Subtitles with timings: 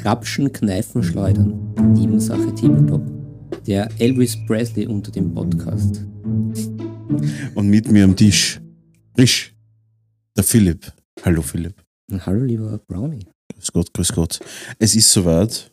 [0.00, 1.74] Krapschen, Kneifen, Schleudern.
[1.92, 3.02] Nebensache Tabletop.
[3.66, 6.06] Der Elvis Presley unter dem Podcast.
[7.54, 8.62] Und mit mir am Tisch,
[9.14, 9.54] frisch,
[10.34, 10.90] der Philipp.
[11.22, 11.74] Hallo Philipp.
[12.20, 13.26] Hallo lieber Brownie.
[13.54, 14.40] Grüß Gott, grüß Gott.
[14.78, 15.70] Es ist soweit.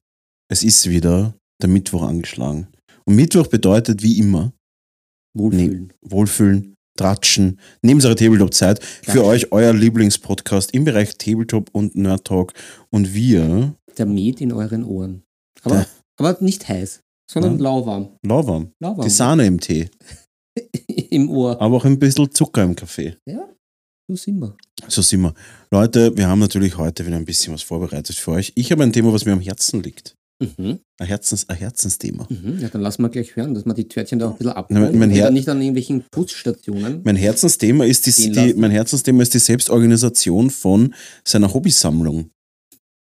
[0.49, 2.67] Es ist wieder der Mittwoch angeschlagen.
[3.05, 4.52] Und Mittwoch bedeutet wie immer
[5.38, 5.94] Wohlfühlen.
[6.02, 12.52] Wohlfühlen, Tratschen, neben unserer Tabletop-Zeit für euch euer Lieblingspodcast im Bereich Tabletop und Nerd Talk.
[12.89, 15.23] Und wir, Der Met in euren Ohren.
[15.63, 15.85] Aber, Ja.
[16.19, 17.01] aber nicht heiß,
[17.31, 17.63] sondern Ja.
[17.63, 18.09] lauwarm.
[18.25, 19.05] lauwarm, Lauwarm.
[19.07, 19.89] die Sahne im Tee,
[21.09, 21.59] Im Ohr.
[21.61, 23.15] aber auch ein bisschen Zucker im Kaffee.
[23.25, 23.49] Ja,
[24.07, 24.55] so sind wir.
[24.87, 25.33] So sind wir.
[25.71, 28.51] Leute, wir haben natürlich heute wieder ein bisschen was vorbereitet für euch.
[28.55, 30.15] Ich habe ein Thema, was mir am Herzen liegt.
[30.39, 30.79] Mhm.
[30.99, 32.27] Ein, Herzens, ein Herzensthema.
[32.29, 32.59] Mhm.
[32.59, 34.99] Ja, dann lassen wir gleich hören, dass wir die Törtchen da auch ein bisschen abholen.
[34.99, 37.01] mein und Her- dann nicht an irgendwelchen Putzstationen.
[37.03, 40.93] Mein Herzensthema ist die, die, mein Herzensthema ist die Selbstorganisation von
[41.27, 42.29] seiner Hobbysammlung.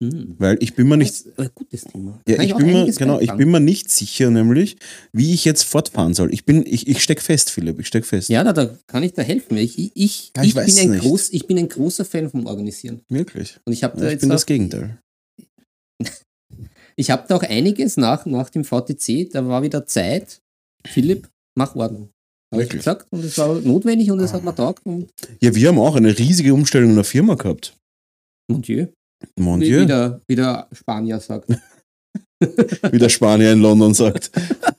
[0.02, 0.36] Mhm.
[0.40, 2.20] Weil ich bin mir nicht, gutes Thema.
[2.28, 4.78] ja, Kann ich auch bin mir, genau, ich bin mir nicht sicher, nämlich,
[5.14, 6.34] wie ich jetzt fortfahren soll.
[6.34, 8.28] Ich bin, ich, ich steck fest, Philipp, ich steck fest.
[8.30, 9.58] Ja, da, da kann ich da helfen.
[9.58, 11.02] Ich, ich, ich, Ja, ich ich, bin ein nicht.
[11.04, 13.02] groß, ich bin ein großer Fan vom Organisieren.
[13.10, 13.60] Wirklich.
[13.66, 14.98] Und ich habe da Ja, ich jetzt bin das Gegenteil.
[16.96, 20.42] ich habe da auch einiges nach, nach dem VTC, da war wieder Zeit.
[20.88, 22.10] Philipp, mach Ordnung.
[22.52, 24.82] Habe ich gesagt und es war notwendig und es hat mir taugt
[25.40, 27.78] Ja, wir haben auch eine riesige Umstellung in der Firma gehabt.
[28.50, 28.88] mon Dieu,
[29.39, 31.50] Mon wie, Dieu, wie, der, wie der Spanier sagt.
[32.91, 34.31] wie der Spanier in London sagt.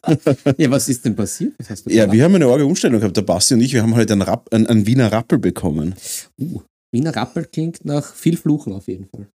[0.58, 1.54] ja, was ist denn passiert?
[1.86, 3.16] Ja, wir haben eine arge Umstellung gehabt.
[3.16, 5.94] Der Basti und ich, wir haben heute einen, Rapp, einen, einen Wiener Rappel bekommen.
[6.40, 6.60] uh,
[6.92, 9.28] Wiener Rappel klingt nach viel Fluchen auf jeden Fall.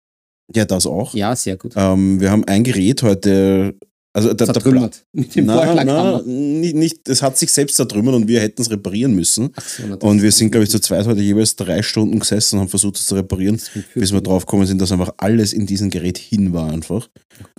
[0.53, 1.13] Ja, das auch.
[1.13, 1.73] Ja, sehr gut.
[1.75, 3.75] Ähm, wir haben ein Gerät heute,
[4.15, 5.05] also Pla- Zertrümmert.
[5.13, 6.23] Mit dem Vorschlaghammer.
[6.25, 9.51] nein, nicht, nicht, es hat sich selbst zertrümmert und wir hätten es reparieren müssen.
[9.57, 12.61] So, na, Und wir sind, glaube ich, zu zweit heute jeweils drei Stunden gesessen und
[12.61, 13.59] haben versucht, es zu reparieren,
[13.93, 17.09] bis wir drauf gekommen sind, dass einfach alles in diesem Gerät hin war einfach.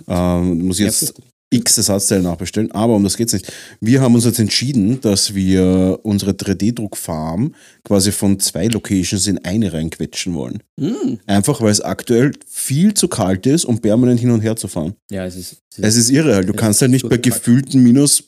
[0.07, 1.13] Ähm, muss Sehr jetzt.
[1.49, 3.51] X Ersatzteile nachbestellen, aber um das geht es nicht.
[3.79, 7.53] Wir haben uns jetzt entschieden, dass wir unsere 3D-Druckfarm
[7.85, 10.61] quasi von zwei Locations in eine reinquetschen wollen.
[10.75, 11.15] Mm.
[11.25, 14.95] Einfach, weil es aktuell viel zu kalt ist, um permanent hin und her zu fahren.
[15.09, 15.57] Ja, es ist.
[15.79, 16.49] Es ist irre halt.
[16.49, 18.23] Du Es kannst ist halt nicht bei gefühlten minus,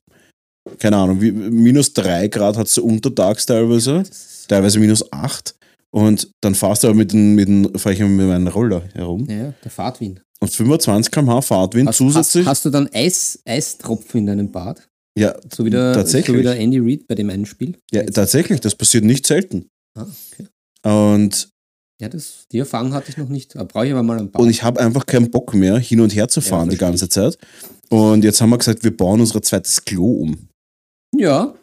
[0.77, 5.55] keine Ahnung, minus drei Grad hat es so untertags teilweise, ist teilweise minus acht.
[5.91, 9.27] Und dann fahrst du aber mit, den, mit, den, fahr ich mit meinem Roller herum.
[9.29, 10.21] ja, der Fahrtwind.
[10.41, 12.45] Und 25 km/h Fahrtwind Hast, zusätzlich.
[12.45, 14.87] Hast, hast du dann Eis, Eistropfen in deinem Bad?
[15.17, 16.35] ja, So wie der, Tatsächlich.
[16.35, 17.77] So wie der Andy Reid bei dem einen Spiel?
[17.91, 19.67] ja, tatsächlich, das passiert nicht selten.
[19.97, 20.47] Ah, okay.
[20.85, 21.49] Und,
[21.99, 23.55] Ja, das, die Erfahrung hatte ich noch nicht.
[23.55, 24.41] Da brauche ich aber mal ein Bad.
[24.41, 27.09] und ich habe einfach keinen Bock mehr, hin und her zu fahren die verstehe ganze
[27.09, 27.37] Zeit.
[27.89, 30.47] Und jetzt haben wir gesagt, wir bauen unser zweites Klo um.
[31.17, 31.53] ja,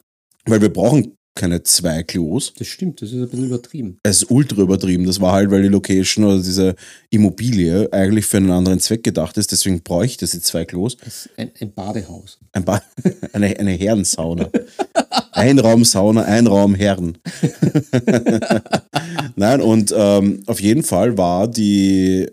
[0.44, 2.52] Weil wir brauchen keine zwei Klos.
[2.58, 3.00] das stimmt.
[3.00, 3.98] Das ist ein bisschen übertrieben.
[4.02, 5.06] es ist ultra übertrieben.
[5.06, 6.74] Das war halt, weil die Location oder diese
[7.10, 9.52] Immobilie eigentlich für einen anderen Zweck gedacht ist.
[9.52, 10.96] Deswegen bräuchte sie zwei Klos.
[10.96, 12.38] Das ist ein, ein Badehaus.
[12.52, 12.82] Ein ba
[13.32, 14.50] eine, eine Herrensauna.
[15.32, 17.18] ein Raum Sauna, ein Raum Herren.
[19.36, 22.26] Nein, und ähm, auf jeden Fall war die,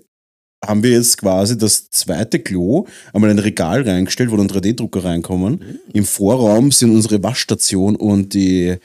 [0.66, 5.04] haben wir jetzt quasi das zweite Klo einmal in ein Regal reingestellt, wo dann 3D-Drucker
[5.04, 5.80] reinkommen.
[5.94, 8.78] Im Vorraum sind unsere Waschstation und die,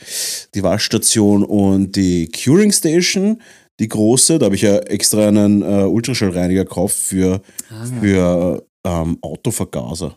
[0.55, 3.41] die Waschstation und die Curing Station,
[3.81, 4.39] die große.
[4.39, 7.41] Da habe ich ja extra einen äh, Ultraschallreiniger gekauft für,
[7.71, 10.16] Ah, für ähm, Autovergaser.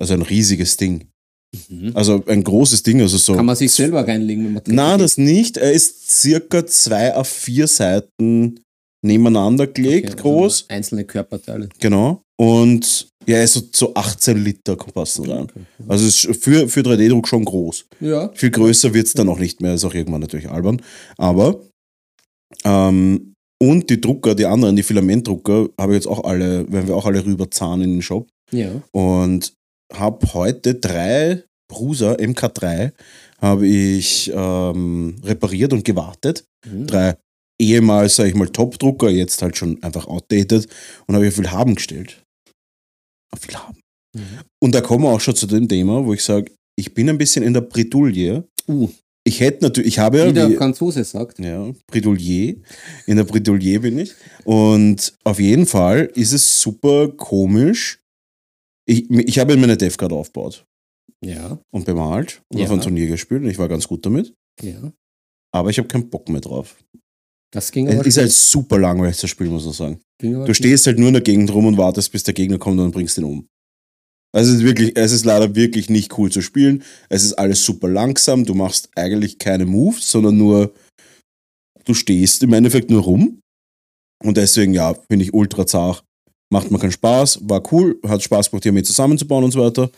[0.00, 1.08] Also ein riesiges Ding.
[1.68, 1.92] mhm.
[1.94, 3.00] Also ein großes Ding.
[3.00, 5.56] Also so Kann man sich selber reinlegen, wenn man Nein, das nicht.
[5.56, 8.60] Er ist circa zwei auf vier Seiten
[9.04, 10.62] nebeneinander gelegt, Okay, groß.
[10.62, 11.68] also Einzelne Körperteile.
[11.80, 12.22] Genau.
[12.38, 15.44] Und ja, ist so, so 18 Liter passen rein.
[15.44, 15.60] Okay.
[15.88, 17.86] Also ist für, für 3D-Druck schon groß.
[18.00, 18.30] Ja.
[18.34, 20.80] Viel größer wird es dann auch nicht mehr, ist auch irgendwann natürlich albern.
[21.16, 21.60] Aber
[22.64, 26.94] ähm, und die Drucker, die anderen, die Filamentdrucker, habe ich jetzt auch alle, werden wir
[26.96, 28.28] auch alle rüberzahnen in den Shop.
[28.52, 28.70] Ja.
[28.92, 29.54] Und
[29.92, 32.92] habe heute drei Bruser MK3
[33.40, 36.44] habe ich ähm, repariert und gewartet.
[36.66, 36.86] Mhm.
[36.86, 37.16] Drei
[37.60, 40.66] ehemals, sage ich mal, Top-Drucker, jetzt halt schon einfach outdated
[41.06, 42.22] und habe ich auf viel haben gestellt.
[43.32, 43.78] Auf viel haben.
[44.14, 44.40] Mhm.
[44.62, 47.18] Und da kommen wir auch schon zu dem Thema, wo ich sage, ich bin ein
[47.18, 48.44] bisschen in der Bredouille.
[48.68, 48.88] Uh,
[49.26, 51.38] Ich hätte natürlich, ich habe ja, wie der wie, Franzose sagt.
[51.38, 52.62] ja, Bredouille.
[53.06, 54.14] In der Bredouille bin ich.
[54.44, 57.98] Und auf jeden Fall ist es super komisch.
[58.88, 60.64] Ich, ich habe meine Dev-Card aufgebaut
[61.24, 61.58] Ja.
[61.74, 62.66] und bemalt und Ja.
[62.66, 64.32] auf ein Turnier gespielt und ich war ganz gut damit.
[64.62, 64.92] Ja.
[65.52, 66.76] Aber ich habe keinen Bock mehr drauf.
[67.52, 70.00] Das ging aber Es ist halt super langweilig zu spielen, muss man sagen.
[70.20, 72.86] Du stehst halt nur in der Gegend rum und wartest, bis der Gegner kommt und
[72.86, 73.46] dann bringst ihn um.
[74.34, 76.82] Also es ist wirklich, es ist leider wirklich nicht cool zu spielen.
[77.08, 78.44] Es ist alles super langsam.
[78.44, 80.74] Du machst eigentlich keine Moves, sondern nur,
[81.84, 83.40] du stehst im Endeffekt nur rum.
[84.22, 86.02] Und deswegen, ja, finde ich ultra zart.
[86.52, 89.90] macht mir keinen Spaß, war cool, hat Spaß gemacht, die Armee zusammenzubauen und so weiter.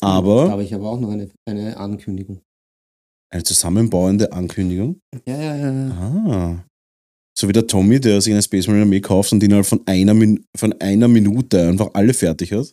[0.00, 2.40] Da Aber habe ich aber auch noch eine, eine Ankündigung.
[3.32, 5.00] eine zusammenbauende Ankündigung.
[5.26, 5.72] Ja, ja, ja.
[5.72, 5.90] ja.
[5.92, 6.64] Ah.
[7.38, 10.14] So wie der Tommy, der sich eine Space Marine Armee kauft und innerhalb von einer,
[10.14, 12.72] Min von einer Minute einfach alle fertig hat.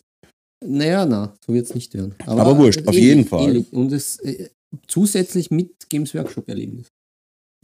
[0.65, 2.15] Naja, na, so wird es nicht werden.
[2.25, 3.49] Aber wurscht, auf jeden Fall.
[3.49, 3.73] Ähnlich.
[3.73, 4.47] Und es äh,
[4.87, 6.87] zusätzlich mit Games Workshop-Erlebnis.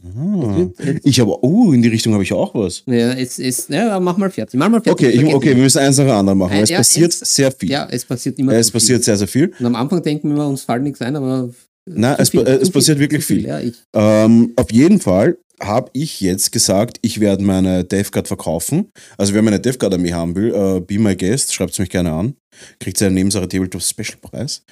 [0.02, 0.66] Ah.
[1.02, 2.82] Ich habe, oh, in die Richtung habe ich auch was.
[2.86, 4.58] Ja, es ist, ja, mach mal fertig.
[4.58, 4.92] Mach mal fertig.
[5.08, 6.52] Okay, ich, okay, wir müssen eins nach dem anderen machen.
[6.54, 7.70] Äh, Es ja, passiert eins- sehr viel.
[7.70, 8.80] Ja, es passiert immer es zu viel.
[8.80, 9.52] passiert sehr, sehr viel.
[9.58, 11.50] Und am Anfang denken wir, uns fällt nichts ein, aber.
[11.86, 13.46] Nein, es, viel, äh, es passiert viel, wirklich viel.
[13.46, 18.28] Ja, ich, Ähm, auf jeden Fall habe ich jetzt gesagt, ich werde meine Death Card
[18.28, 18.90] verkaufen.
[19.18, 21.90] Also wer meine Death Card Armee haben will, äh, be my guest, schreibt es mich
[21.90, 22.34] gerne an.
[22.78, 24.62] Kriegt einen Nebensache Tabletop Special Preis.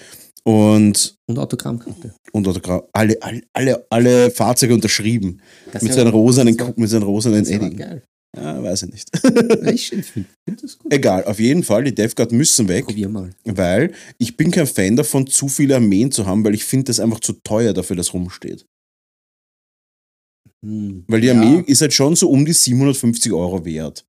[0.45, 2.15] Und, und Autogrammkarte.
[2.33, 5.43] und Autogramm, alle, alle, alle, alle Fahrzeuge unterschrieben.
[5.73, 7.79] Das mit seinen rosanen, wär- mit seinen rosanen Edding.
[8.37, 9.11] Ja, weiß ich nicht.
[9.75, 10.07] Ich finde
[10.49, 10.93] find das gut.
[10.93, 12.87] Egal, auf jeden Fall, die Death Guard müssen weg.
[12.87, 13.31] Probier mal.
[13.45, 17.01] Weil ich bin kein Fan davon, zu viele Armeen zu haben, weil ich finde das
[17.01, 18.65] einfach zu teuer dafür, dass rumsteht.
[20.65, 21.05] Hm.
[21.07, 24.05] Weil die ja, Armee ist halt schon so um die 750 Euro wert.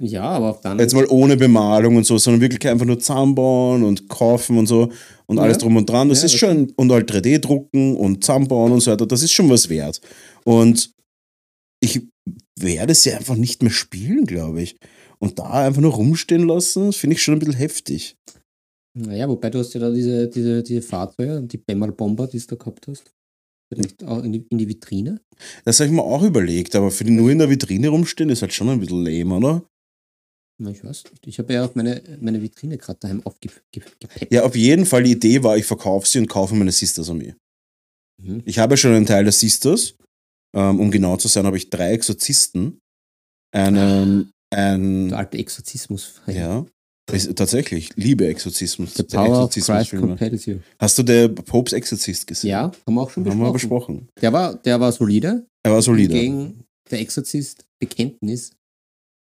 [0.00, 3.84] Ja, aber auf anderen Jetzt mal ohne Bemalung und so, sondern wirklich einfach nur zusammenbauen
[3.84, 4.90] und kaufen und so
[5.26, 5.44] und Ja.
[5.44, 6.08] alles drum und dran.
[6.08, 9.22] Das Ja, ist das schon, und halt 3D drucken und zusammenbauen und so weiter, das
[9.22, 10.00] ist schon was wert.
[10.44, 10.92] Und
[11.80, 12.00] ich
[12.58, 14.76] werde sie einfach nicht mehr spielen, glaube ich.
[15.18, 18.16] Und da einfach nur rumstehen lassen, finde ich schon ein bisschen heftig.
[18.98, 22.46] Naja, wobei du hast ja da diese, diese, diese Fahrzeuge, die Bemmer Bomber, die du
[22.46, 23.04] da gehabt hast.
[23.72, 25.20] In die, in die Vitrine.
[25.64, 28.42] Das habe ich mir auch überlegt, aber für die nur in der Vitrine rumstehen ist
[28.42, 29.64] halt schon ein bisschen lame, oder?
[30.58, 31.26] Ich weiß nicht.
[31.26, 34.06] Ich habe ja auch meine, meine Vitrine gerade daheim aufgepeppt.
[34.30, 37.34] Ja, auf jeden Fall, die Idee war, ich verkaufe sie und kaufe meine Sisters Armee.
[38.22, 38.42] Mhm.
[38.44, 39.96] Ich habe schon einen Teil der Sisters.
[40.54, 42.78] Ähm, um genau zu sein, habe ich drei Exorzisten.
[43.54, 46.20] Einen, ein, Der alte Exorzismus.
[46.26, 46.66] ja,
[47.10, 48.94] ist, tatsächlich, ich liebe Exorzismus.
[48.94, 49.50] The der Power
[49.98, 50.58] compels you.
[50.78, 52.50] Hast du der Popes Exorzist gesehen?
[52.50, 54.06] Ja, haben wir auch schon Haben wir besprochen.
[54.06, 54.08] besprochen.
[54.20, 55.46] Der, war, der war solide.
[55.64, 56.14] Er war solide.
[56.14, 58.52] Gegen der Exorzist Bekenntnis.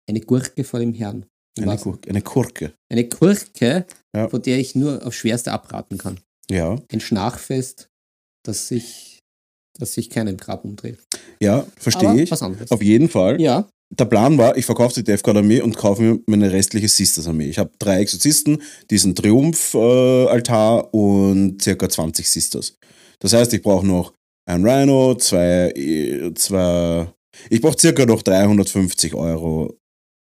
[0.09, 1.25] Eine Gurke vor dem Herrn.
[1.59, 1.77] Eine?
[1.77, 2.73] Gurke, eine Kurke.
[2.91, 3.85] Eine Gurke,
[4.15, 4.27] Ja.
[4.29, 6.19] von der ich nur auf Schwerste abraten kann.
[6.49, 7.89] Ja, Ein Schnarchfest,
[8.45, 9.19] das sich,
[9.77, 10.99] das sich keinen Grab umdreht.
[11.41, 12.31] ja, verstehe ich.
[12.31, 12.71] was anderes.
[12.71, 13.39] Auf jeden Fall.
[13.41, 16.87] ja, Der Plan war, ich verkaufe die Death Guard Armee und kaufe mir meine restliche
[16.87, 17.49] Sisters Armee.
[17.49, 22.77] Ich habe drei Exorzisten, diesen Triumph-Altar und circa 20 Sisters.
[23.19, 24.13] Das heißt, ich brauche noch
[24.49, 27.07] ein Rhino, zwei, äh, zwei
[27.49, 29.77] ich brauche circa noch 350 Euro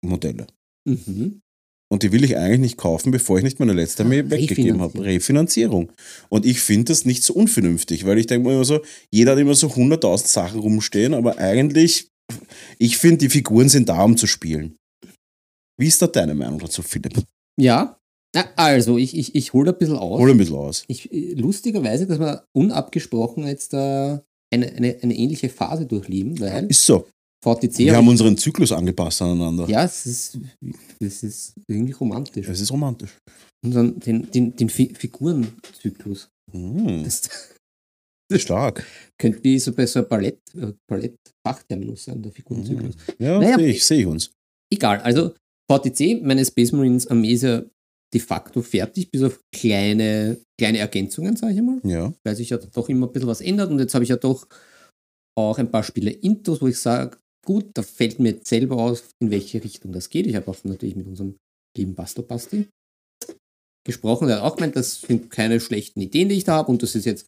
[0.04, 0.46] Modelle.
[0.86, 1.40] mhm.
[1.92, 4.80] Und die will ich eigentlich nicht kaufen, bevor ich nicht meine letzte Armee Ah, weggegeben
[4.80, 5.04] habe.
[5.04, 5.92] Refinanzierung.
[6.28, 8.80] Und ich finde das nicht so unvernünftig, weil ich denke mir immer so,
[9.12, 12.08] jeder hat immer so 100.000 Sachen rumstehen, aber eigentlich,
[12.78, 14.76] ich finde, die Figuren sind da, um zu spielen.
[15.78, 17.22] Wie ist da deine Meinung dazu, Philipp?
[17.60, 17.98] ja.
[18.56, 20.18] Also, ich, ich, ich hole ein bisschen aus.
[20.18, 20.84] Hol ein bisschen aus.
[20.88, 24.22] Ich, äh, lustigerweise, dass wir unabgesprochen jetzt äh, eine,
[24.52, 27.06] eine, eine ähnliche Phase durchleben, weil Ist so.
[27.44, 29.68] VTC Wir hab haben unseren Zyklus angepasst aneinander.
[29.68, 30.38] ja, es ist,
[30.98, 32.48] es ist irgendwie romantisch.
[32.48, 33.16] Es ist romantisch.
[33.64, 36.28] Unseren, den, den, den Fi Figurenzyklus.
[36.50, 37.22] Hm, Das
[38.32, 38.86] stark.
[39.18, 42.94] könnte wie so bei so einem Ballett, äh, Ballett-Fachterminus sein, der Figurenzyklus.
[43.18, 44.30] Ja, Naja, sehe ich, sehe ich uns.
[44.72, 45.34] Egal, also
[45.70, 47.62] VTC, meine Space Marines Armee ist ja
[48.12, 51.80] de facto fertig, bis auf kleine, kleine Ergänzungen, sage ich mal.
[51.84, 52.12] Ja.
[52.24, 54.46] weil sich ja doch immer ein bisschen was ändert und jetzt habe ich ja doch
[55.36, 59.02] auch ein paar Spiele Intos, wo ich sage, gut, da fällt mir jetzt selber aus,
[59.20, 60.26] in welche Richtung das geht.
[60.26, 61.36] Ich habe auch natürlich mit unserem
[61.76, 62.68] lieben Basto Basti
[63.86, 66.82] gesprochen, der hat auch gemeint, das sind keine schlechten Ideen, die ich da habe und
[66.82, 67.26] das ist jetzt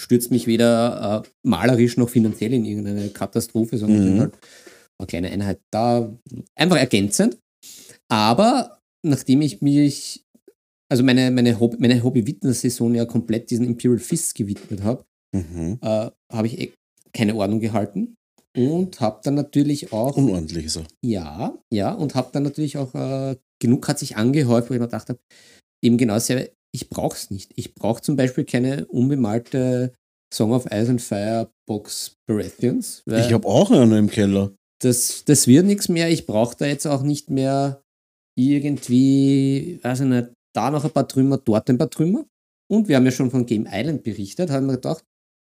[0.00, 4.20] stürzt mich weder äh, malerisch noch finanziell in irgendeine Katastrophe, sondern Mhm.
[4.20, 4.38] halt
[4.98, 6.12] eine kleine Einheit da,
[6.54, 7.38] einfach ergänzend.
[8.08, 10.24] Aber nachdem ich mich,
[10.90, 15.78] also meine, meine, Hobby, meine Hobby-Witness-Saison ja komplett diesen Imperial Fists gewidmet habe, Mhm.
[15.80, 16.72] äh, habe ich eh
[17.12, 18.16] keine Ordnung gehalten
[18.56, 20.84] und habe dann natürlich auch, Unordentlich er.
[21.04, 24.86] ja, ja, und habe dann natürlich auch, äh, genug hat sich angehäuft, wo ich mir
[24.86, 25.18] gedacht habe,
[25.82, 27.52] eben genau sehr, ich brauche es nicht.
[27.54, 29.94] Ich brauche zum Beispiel keine unbemalte
[30.32, 34.52] Song of Ice and Fire Box Baratheons, Ich habe auch einen im Keller.
[34.82, 36.10] das, das wird nichts mehr.
[36.10, 37.80] Ich brauche da jetzt auch nicht mehr
[38.36, 42.24] irgendwie, weiß ich nicht, da noch ein paar Trümmer, dort ein paar Trümmer.
[42.68, 45.04] Und wir haben ja schon von Game Island berichtet, haben wir gedacht,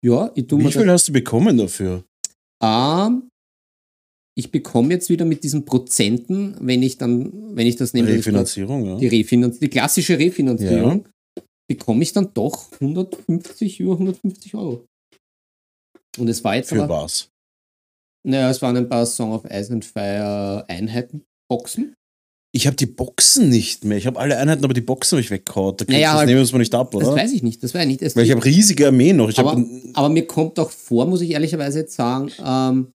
[0.04, 2.04] ja, ich tue Wie mir viel hast du bekommen dafür?
[2.64, 3.30] Ähm,
[4.42, 8.86] ich bekomme jetzt wieder mit diesen Prozenten, wenn ich dann, wenn ich das nehme, Refinanzierung,
[8.86, 8.96] ja.
[8.98, 11.06] die, Refinanz die klassische Refinanzierung,
[11.70, 14.86] bekomme ich dann doch 150, über 150 Euro.
[16.18, 17.30] Und es war jetzt Für aber, was?
[18.28, 21.94] naja, es waren ein paar Song of Ice and Fire Einheiten, Boxen.
[22.54, 23.98] Ich habe die Boxen nicht mehr.
[23.98, 25.78] Ich habe alle Einheiten, aber die Boxen habe ich weggehauen.
[25.78, 27.16] Da Naja, das halt- nehmen wir uns mal nicht ab, Das oder?
[27.16, 28.02] weiß ich nicht, das weiß ich nicht.
[28.02, 29.30] Es Weil ich habe riesige Armeen noch.
[29.30, 32.92] Ich aber, aber mir kommt auch vor, muss ich ehrlicherweise jetzt sagen, ähm,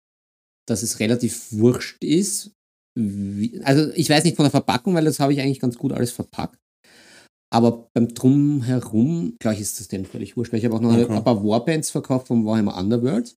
[0.69, 2.51] dass es relativ wurscht ist.
[2.99, 5.93] Wie, also ich weiß nicht von der Verpackung, weil das habe ich eigentlich ganz gut
[5.93, 6.59] alles verpackt.
[7.53, 10.53] Aber beim Drumherum, glaube ich, ist das denn völlig wurscht.
[10.53, 11.13] Weil ich habe auch noch Okay.
[11.13, 13.35] ein paar Warbands verkauft vom Warhammer Underworld.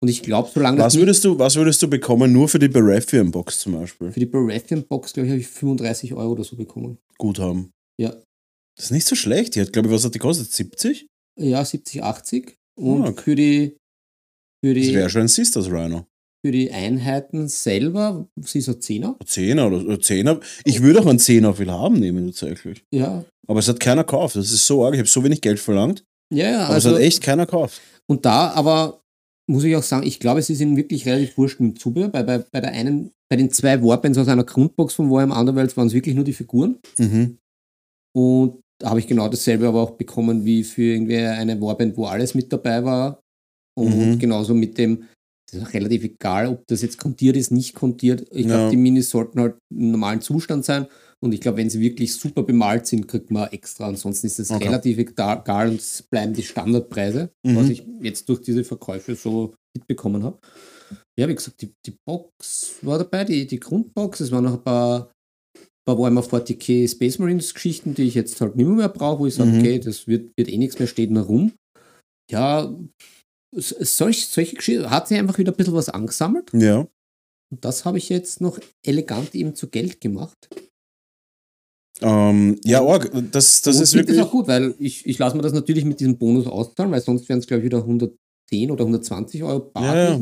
[0.00, 2.68] Und ich glaube, solange was das würdest, du, was würdest du bekommen, nur für die
[2.68, 4.10] Baratheon-Box zum Beispiel?
[4.12, 6.98] für die Baratheon-Box, glaube ich, habe ich 35 Euro oder so bekommen.
[7.16, 7.70] Gut haben.
[8.00, 8.10] Ja,
[8.76, 9.54] Das ist nicht so schlecht.
[9.54, 10.50] Die hat, glaube ich, was hat die gekostet?
[10.52, 11.06] 70?
[11.40, 12.56] ja 70, 80.
[12.76, 13.22] Und Ah, okay.
[13.22, 13.76] für die
[14.64, 16.06] für Das die, wäre schon ein Sisters Rhino.
[16.44, 19.16] Für die Einheiten selber, sie so 10er.
[19.24, 20.40] Zehner oder Zehner.
[20.64, 22.84] Ich würde auch einen Zehner will haben nehmen, tatsächlich.
[22.92, 24.36] Ja, Aber es hat keiner gekauft.
[24.36, 24.92] Das ist so arg.
[24.92, 26.04] Ich habe so wenig Geld verlangt.
[26.30, 26.64] ja, ja.
[26.66, 27.80] Aber Also, es hat echt keiner gekauft.
[28.10, 29.00] und da aber
[29.50, 32.08] muss ich auch sagen, ich glaube, sie sind wirklich relativ wurscht mit Zubehör.
[32.10, 35.74] Bei, bei, bei der einen, bei den zwei Warbands aus einer Grundbox von Warhammer Underworld
[35.78, 36.78] waren es wirklich nur die Figuren.
[36.98, 37.38] Mhm.
[38.16, 42.04] Und da habe ich genau dasselbe aber auch bekommen wie für irgendwie eine Warband, wo
[42.06, 43.20] alles mit dabei war.
[43.76, 44.18] Und Mhm.
[44.18, 45.04] genauso mit dem,
[45.54, 48.22] es ist auch relativ egal, ob das jetzt kontiert ist, nicht kontiert.
[48.32, 48.70] Ich glaube, Ja.
[48.70, 50.86] die Minis sollten halt im normalen Zustand sein.
[51.22, 53.86] Und ich glaube, wenn sie wirklich super bemalt sind, kriegt man extra.
[53.88, 54.64] Ansonsten ist das Okay.
[54.64, 57.56] relativ egal und es bleiben die Standardpreise, Mhm.
[57.56, 60.38] was ich jetzt durch diese Verkäufe so mitbekommen habe.
[61.18, 64.20] Ja, wie gesagt, die, die Box war dabei, die, die Grundbox.
[64.20, 65.10] Es waren noch ein paar,
[65.86, 69.34] paar Warhammer 40k Space Marines Geschichten, die ich jetzt halt nicht mehr brauche, wo ich
[69.34, 69.58] sage, Mhm.
[69.60, 71.52] okay, das wird, wird eh nichts mehr, steht nur rum.
[72.30, 72.74] Ja,
[73.56, 76.50] solch, solche Geschichten hat sich einfach wieder ein bisschen was angesammelt.
[76.52, 76.86] Ja.
[77.50, 80.48] Und das habe ich jetzt noch elegant eben zu Geld gemacht.
[82.00, 83.10] Ähm, ja, arg.
[83.30, 84.16] Das, das Und ist wirklich.
[84.16, 87.00] das auch gut, weil ich, ich lasse mir das natürlich mit diesem Bonus auszahlen, weil
[87.00, 89.96] sonst wären es, glaube ich, wieder 110 oder 120 Euro bar.
[89.96, 90.20] Ja, ja.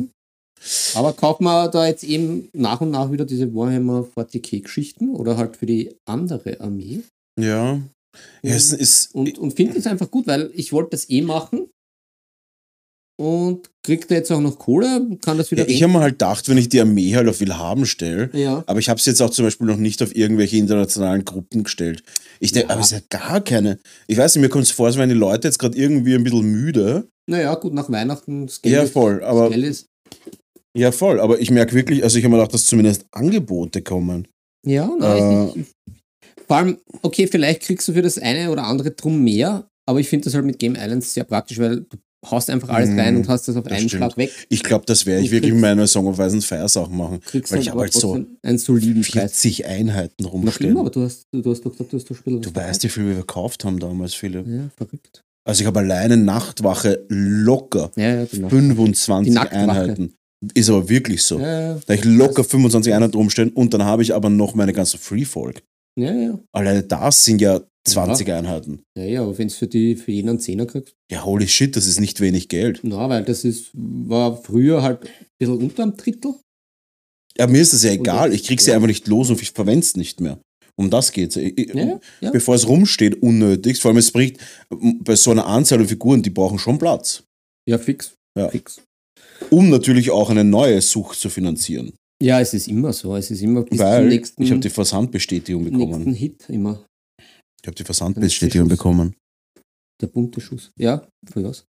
[0.94, 5.56] Aber kauft man da jetzt eben nach und nach wieder diese Warhammer 40k-Geschichten oder halt
[5.56, 7.02] für die andere Armee.
[7.40, 7.74] Ja.
[8.42, 11.71] ja es ist, Und, und finde es einfach gut, weil ich wollte das eh machen
[13.20, 16.14] und kriegt da jetzt auch noch Kohle, kann das wieder ja, ich habe mir halt
[16.14, 18.64] gedacht, wenn ich die Armee halt auf Willhaben stelle, Ja.
[18.66, 22.02] aber ich habe es jetzt auch zum Beispiel noch nicht auf irgendwelche internationalen Gruppen gestellt.
[22.40, 22.74] Ich denke, Ja.
[22.74, 23.78] aber es hat gar keine.
[24.06, 26.24] Ich weiß nicht, mir kommt es vor, als wären die Leute jetzt gerade irgendwie ein
[26.24, 27.08] bisschen müde.
[27.28, 28.46] Naja, gut, nach Weihnachten.
[28.46, 29.86] Das Ja, ist- voll, aber- ist,
[30.74, 31.20] Ja, voll.
[31.20, 34.26] Aber ich merke wirklich, also ich habe mir gedacht, dass zumindest Angebote kommen.
[34.66, 34.98] Ja, Äh.
[34.98, 35.94] nein, ich,
[36.46, 40.08] vor allem, okay, vielleicht kriegst du für das eine oder andere drum mehr, aber ich
[40.08, 41.96] finde das halt mit Game Islands sehr praktisch, weil du
[42.30, 44.00] haust einfach alles Mhm, rein und hast das auf das einen stimmt.
[44.00, 44.30] Schlag weg.
[44.48, 46.96] Ich glaube, das werde ich Du wirklich mit meiner Song of Ice and Fire Sachen
[46.96, 47.20] machen.
[47.20, 49.12] Kriegst Weil ich habe halt so einen soliden Preis.
[49.40, 50.78] 40 Einheiten Na schlimm, rumstehen.
[50.78, 52.88] aber du hast, du, du hast doch gesagt, du hast doch Spiel Du weißt, wie
[52.88, 54.46] viel wir verkauft haben damals, Philipp.
[54.46, 55.22] Ja, verrückt.
[55.44, 58.48] Also ich habe alleine Nachtwache locker Ja, ja, genau.
[58.48, 59.58] 25 Die Nacktwache.
[59.60, 60.14] Einheiten.
[60.54, 61.38] Ist aber wirklich so.
[61.40, 64.98] Ja, Da ich locker 25 Einheiten rumstehen und dann habe ich aber noch meine ganze
[64.98, 65.62] Free-Folk.
[65.98, 66.38] ja, ja.
[66.52, 68.82] Alleine das sind ja 20 Einheiten.
[68.96, 71.74] Ja, ja, aber wenn es für, die- für jeden einen Zehner kriegst, Ja, holy shit,
[71.76, 72.80] das ist nicht wenig Geld.
[72.82, 75.08] na, weil das ist, war früher halt ein
[75.38, 76.34] bisschen unter einem Drittel.
[77.38, 78.32] Ja, mir ist das ja egal.
[78.34, 78.76] Ich krieg sie ja.
[78.76, 80.38] einfach nicht los und ich verwende es nicht mehr.
[80.76, 81.34] Um das geht's.
[81.36, 82.30] Ja, ja.
[82.30, 83.78] Bevor es rumsteht, unnötig.
[83.80, 84.38] Vor allem, es bringt
[84.70, 87.24] bei so einer Anzahl an Figuren, die brauchen schon Platz.
[87.68, 88.14] Ja, fix.
[88.38, 88.48] Ja.
[88.48, 88.80] Fix.
[89.50, 91.92] Um natürlich auch eine neue Sucht zu finanzieren.
[92.22, 93.16] Ja, es ist immer so.
[93.16, 96.14] Es ist immer bis zum Weil nächsten, ich habe die Versandbestätigung nächsten bekommen.
[96.14, 96.84] Hit immer.
[97.62, 99.14] Ich habe die Versandbestätigung bekommen.
[100.00, 100.72] Der bunte Schuss.
[100.76, 101.64] Ja, für was?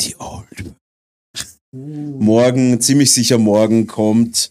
[0.00, 0.74] Die Old.
[1.72, 4.50] Morgen, ziemlich sicher morgen kommt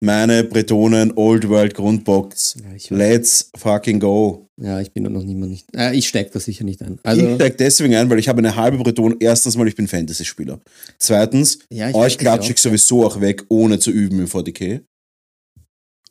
[0.00, 2.56] meine Bretonen Old World Grundbox.
[2.62, 2.90] Ja, ich.
[2.90, 4.46] Let's fucking go.
[4.60, 5.66] ja, ich bin da noch mehr nicht.
[5.74, 6.94] Äh, ich steige da sicher nicht ein.
[6.94, 9.16] ich Also, steig deswegen ein, weil ich habe eine halbe Breton.
[9.18, 10.60] Erstens mal, ich bin Fantasy-Spieler.
[10.98, 14.82] Zweitens, ja, ich euch klatsche ich sowieso auch weg, ohne zu üben im 40k.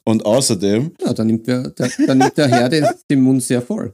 [0.08, 0.94] Und außerdem.
[1.02, 3.94] Ja, dann nimmt der, der, dann nimmt der Herr den, den Mund sehr voll.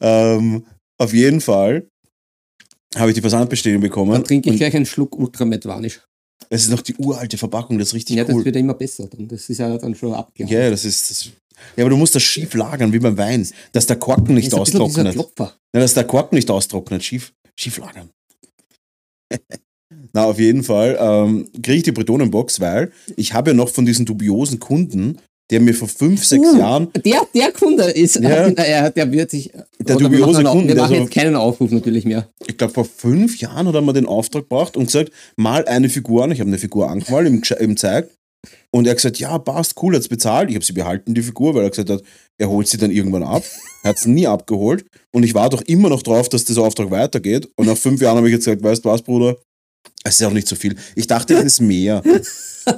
[0.00, 0.64] ähm,
[0.98, 1.88] auf jeden Fall
[2.96, 4.12] habe ich die Versandbestätigung bekommen.
[4.12, 6.00] Dann trinke ich gleich einen Schluck Ultrametvanisch.
[6.50, 8.44] Es ist noch die uralte Verpackung, das ist richtig Ja, das cool.
[8.44, 9.06] wird ja immer besser.
[9.06, 9.26] Dann.
[9.28, 10.54] Das ist ja dann schon abgelaufen.
[10.54, 11.24] Ja, das ist das.
[11.76, 14.60] Ja, aber du musst das schief lagern, wie beim Wein, dass der Korken nicht Das
[14.60, 15.12] austrocknet.
[15.14, 15.54] Klopfer.
[15.74, 18.10] Ja, dass der Korken nicht austrocknet, schief, schief lagern.
[20.12, 23.84] Na, auf jeden Fall ähm, kriege ich die Bretonenbox, weil ich habe ja noch von
[23.84, 25.18] diesen dubiosen Kunden,
[25.50, 26.58] der mir vor fünf, sechs Uh.
[26.58, 28.50] Jahren, Der, der Kunde ist, Ja.
[28.50, 29.50] der, der wird sich.
[29.78, 32.28] Der wir dubiose einen- Kunde, Wir der machen so- jetzt keinen Aufruf natürlich mehr.
[32.46, 35.88] ich glaube vor fünf Jahren hat er mir den Auftrag gebracht und gesagt, mal eine
[35.88, 36.30] Figur an.
[36.32, 38.10] Ich habe eine Figur angemalt, ihm, ihm zeigt.
[38.70, 40.50] Und er hat gesagt, ja, passt, cool, hat's bezahlt.
[40.50, 42.02] Ich habe sie behalten, die Figur, weil er gesagt hat,
[42.38, 43.42] er holt sie dann irgendwann ab.
[43.82, 44.84] Er hat sie nie abgeholt.
[45.14, 47.48] Und ich war doch immer noch drauf, dass dieser Auftrag weitergeht.
[47.56, 49.36] Und nach fünf Jahren habe ich jetzt gesagt, weißt du was, Bruder,
[50.04, 50.76] Es ist auch nicht so viel.
[50.94, 52.02] Ich dachte, es ist mehr.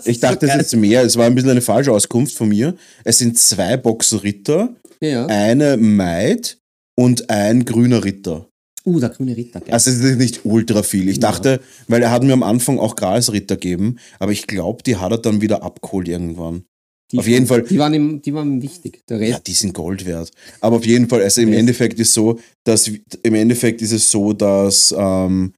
[0.05, 1.03] Ich dachte, es ist mehr.
[1.03, 2.77] Es war ein bisschen eine falsche Auskunft von mir.
[3.03, 5.27] Es sind zwei Boxen Ritter, Ja.
[5.27, 6.59] eine Maid
[6.97, 8.47] und ein grüner Ritter.
[8.87, 9.59] Uh, der grüne Ritter.
[9.59, 9.73] Geil.
[9.75, 11.09] Also es ist nicht ultra viel.
[11.09, 14.95] Ich dachte, weil er hat mir am Anfang auch Gralsritter gegeben, aber ich glaube, die
[14.95, 16.63] hat er dann wieder abgeholt irgendwann.
[17.11, 19.03] Die auf jeden Fall- Die waren, ihm, die waren wichtig.
[19.09, 20.31] Der Ja, die sind Gold wert.
[20.61, 21.53] Aber auf jeden Fall, also im.
[21.53, 25.53] Endeffekt ist so, dass im Endeffekt ist es so, dass, ähm,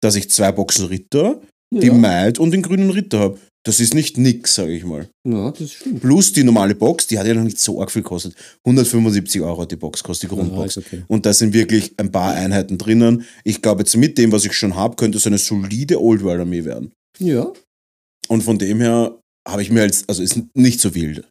[0.00, 1.40] dass ich zwei Boxen Ritter,
[1.72, 1.92] die ja.
[1.94, 3.38] Maid und den grünen Ritter habe.
[3.66, 5.06] Das ist nicht nix, sage ich mal.
[5.28, 6.00] ja, das stimmt.
[6.00, 8.34] Plus die normale Box, die hat ja noch nicht so arg viel gekostet.
[8.64, 10.78] 175 Euro hat die Box kostet, die Ja, Grundbox.
[10.78, 11.04] ist okay.
[11.08, 13.26] Und da sind wirklich ein paar Einheiten drinnen.
[13.44, 16.40] Ich glaube, jetzt mit dem, was ich schon habe, könnte es eine solide Old World
[16.40, 16.92] Armee werden.
[17.18, 17.52] Ja.
[18.28, 21.28] Und von dem her habe ich mir als, also ist nicht so wild.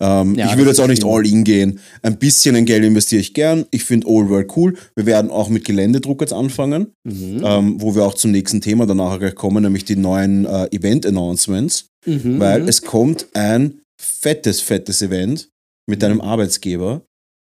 [0.00, 1.12] Ähm, Ja, ich würde jetzt auch nicht stimmt.
[1.14, 1.80] all in gehen.
[2.02, 3.66] Ein bisschen ein Geld investiere ich gern.
[3.70, 4.76] Ich finde Old World cool.
[4.96, 7.42] Wir werden auch mit Geländedruck jetzt anfangen, Mhm.
[7.44, 11.86] ähm, wo wir auch zum nächsten Thema danach gleich kommen, nämlich die neuen äh, Event-Announcements.
[12.06, 12.38] Mhm.
[12.40, 12.68] Weil mhm.
[12.68, 15.48] es kommt ein fettes, fettes Event
[15.88, 17.02] mit einem Arbeitsgeber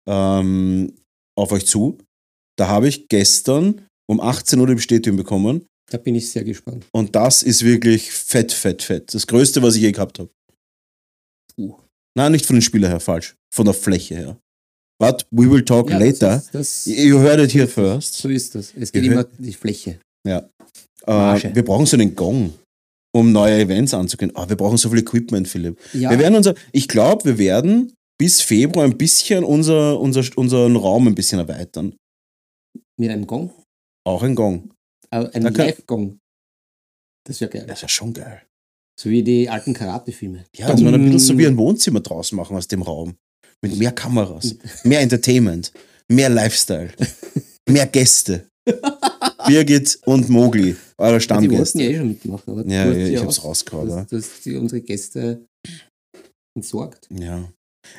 [0.08, 0.94] ähm,
[1.38, 1.98] auf euch zu.
[2.58, 5.65] Da habe ich gestern um 18 Uhr die Bestätigung bekommen.
[5.91, 6.86] Da bin ich sehr gespannt.
[6.91, 9.13] Und das ist wirklich fett, fett, fett.
[9.13, 10.29] Das Größte, was ich je gehabt habe.
[12.17, 13.36] Nein, nicht von den Spielern her, falsch.
[13.53, 14.38] Von der Fläche her.
[15.00, 16.38] But we will talk Ja, later.
[16.38, 18.13] Das, das, You heard it here first.
[18.15, 18.74] so ist das.
[18.75, 20.00] Es geht immer hört- die Fläche.
[20.25, 20.41] Äh,
[21.05, 21.53] Marge.
[21.53, 22.53] wir brauchen so einen Gong,
[23.13, 24.31] um neue Events anzugehen.
[24.36, 25.77] Ah, wir brauchen so viel Equipment, Philipp.
[25.93, 30.75] Ja, Wir werden unser, ich glaube, wir werden bis Februar ein bisschen unser, unser, unseren
[30.77, 31.95] Raum ein bisschen erweitern.
[32.98, 33.51] mit einem Gong.
[34.07, 34.72] Auch ein Gong.
[35.12, 36.17] Äh, ein Live-Gong.
[37.27, 37.65] Das wäre geil.
[37.67, 38.41] Das ist ja schon geil.
[39.00, 40.46] So wie die alten Karate-Filme.
[40.56, 43.16] Ja, dass wir ein bisschen so wie ein Wohnzimmer draus machen aus dem Raum.
[43.62, 45.72] Mit mehr Kameras, mehr Entertainment,
[46.10, 46.92] mehr Lifestyle,
[47.70, 48.48] mehr Gäste.
[49.48, 51.84] Birgit und Mogli, eure Ja, die wollten Stammgäste.
[51.84, 52.44] ja eh schon mitmachen.
[52.52, 53.90] Aber Ja, ja, ich hab's rausgehauen.
[53.90, 55.46] dass, dass die unsere Gäste
[56.58, 57.08] entsorgt.
[57.12, 57.48] Ja.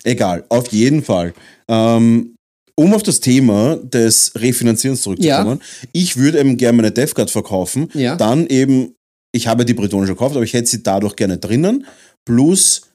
[0.03, 1.35] Egal, auf jeden Fall.
[1.69, 2.35] Ähm,
[2.79, 5.61] um auf das Thema des Refinanzierens zurückzukommen,
[5.93, 7.89] ich würde eben gerne meine DevCard verkaufen.
[7.95, 8.17] Ja.
[8.17, 8.95] Dann eben,
[9.37, 11.87] ich habe die Bretonen schon gekauft, aber ich hätte sie dadurch gerne drinnen.
[12.25, 12.91] Plus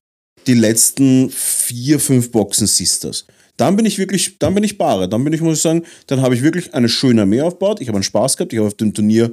[0.47, 3.25] die letzten vier, fünf Boxen Sisters.
[3.57, 5.07] Dann bin ich wirklich, dann bin ich bare.
[5.07, 7.79] Dann bin ich, muss ich sagen, dann habe ich wirklich eine schöne Armee aufgebaut.
[7.79, 8.53] Ich habe einen Spaß gehabt.
[8.53, 9.31] Ich habe auf dem Turnier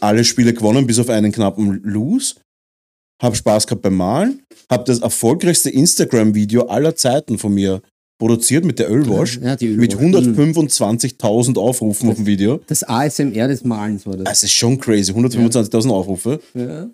[0.00, 2.34] alle Spiele gewonnen, bis auf einen knappen Lose.
[3.22, 4.42] Habe Spaß gehabt beim Malen.
[4.70, 7.80] Habe das erfolgreichste Instagram-Video aller Zeiten von mir
[8.18, 9.40] produziert mit der Ölwash.
[9.42, 10.24] Ja, die Mit Ölwash.
[10.24, 12.60] 125.000 Aufrufen auf dem Video.
[12.66, 14.24] Das ASMR des Malens war das.
[14.24, 15.12] Das ist schon crazy.
[15.12, 16.40] 125.000 Aufrufe.
[16.54, 16.88] Ja.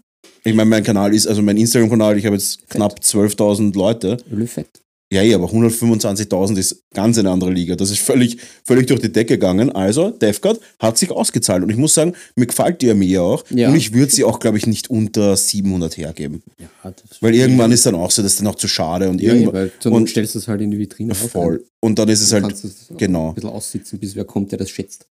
[0.44, 4.16] Ich meine, mein Kanal ist, also mein Instagram-Kanal, ich habe jetzt knapp 12.000 Leute.
[4.32, 4.79] Ölfett.
[5.12, 7.74] Ja, ja, aber 125.000 ist ganz eine andere Liga.
[7.74, 9.70] Das ist völlig, völlig durch die Decke gegangen.
[9.72, 11.64] Also, DevGuard hat sich ausgezahlt.
[11.64, 13.44] Und ich muss sagen, mir gefällt die Armee auch.
[13.50, 13.70] Ja.
[13.70, 16.42] Und ich würde sie auch, glaube ich, nicht unter 700 hergeben.
[16.58, 19.08] Ja, das Weil irgendwann ist dann auch so, das ist dann auch zu schade.
[19.08, 21.18] Und ja, ja, irgendwann, Not und- stellst du es halt in die Vitrine auf.
[21.30, 21.64] voll.
[21.80, 22.56] Und dann ist es Dann halt,
[22.96, 23.30] genau.
[23.30, 25.08] ein bisschen aussitzen, bis wer kommt, der das schätzt.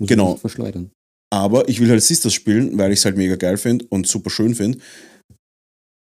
[0.00, 0.34] Muss Genau.
[0.34, 0.90] Verschleudern.
[1.30, 4.30] Aber ich will halt Sisters spielen, weil ich es halt mega geil finde und super
[4.30, 4.78] schön finde.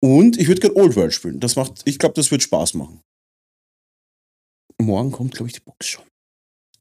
[0.03, 1.41] Und ich würde gerne Old World spielen.
[1.41, 3.01] Das macht, ich glaube, das wird Spaß machen.
[4.81, 6.05] Morgen kommt, glaube ich, die Box schon.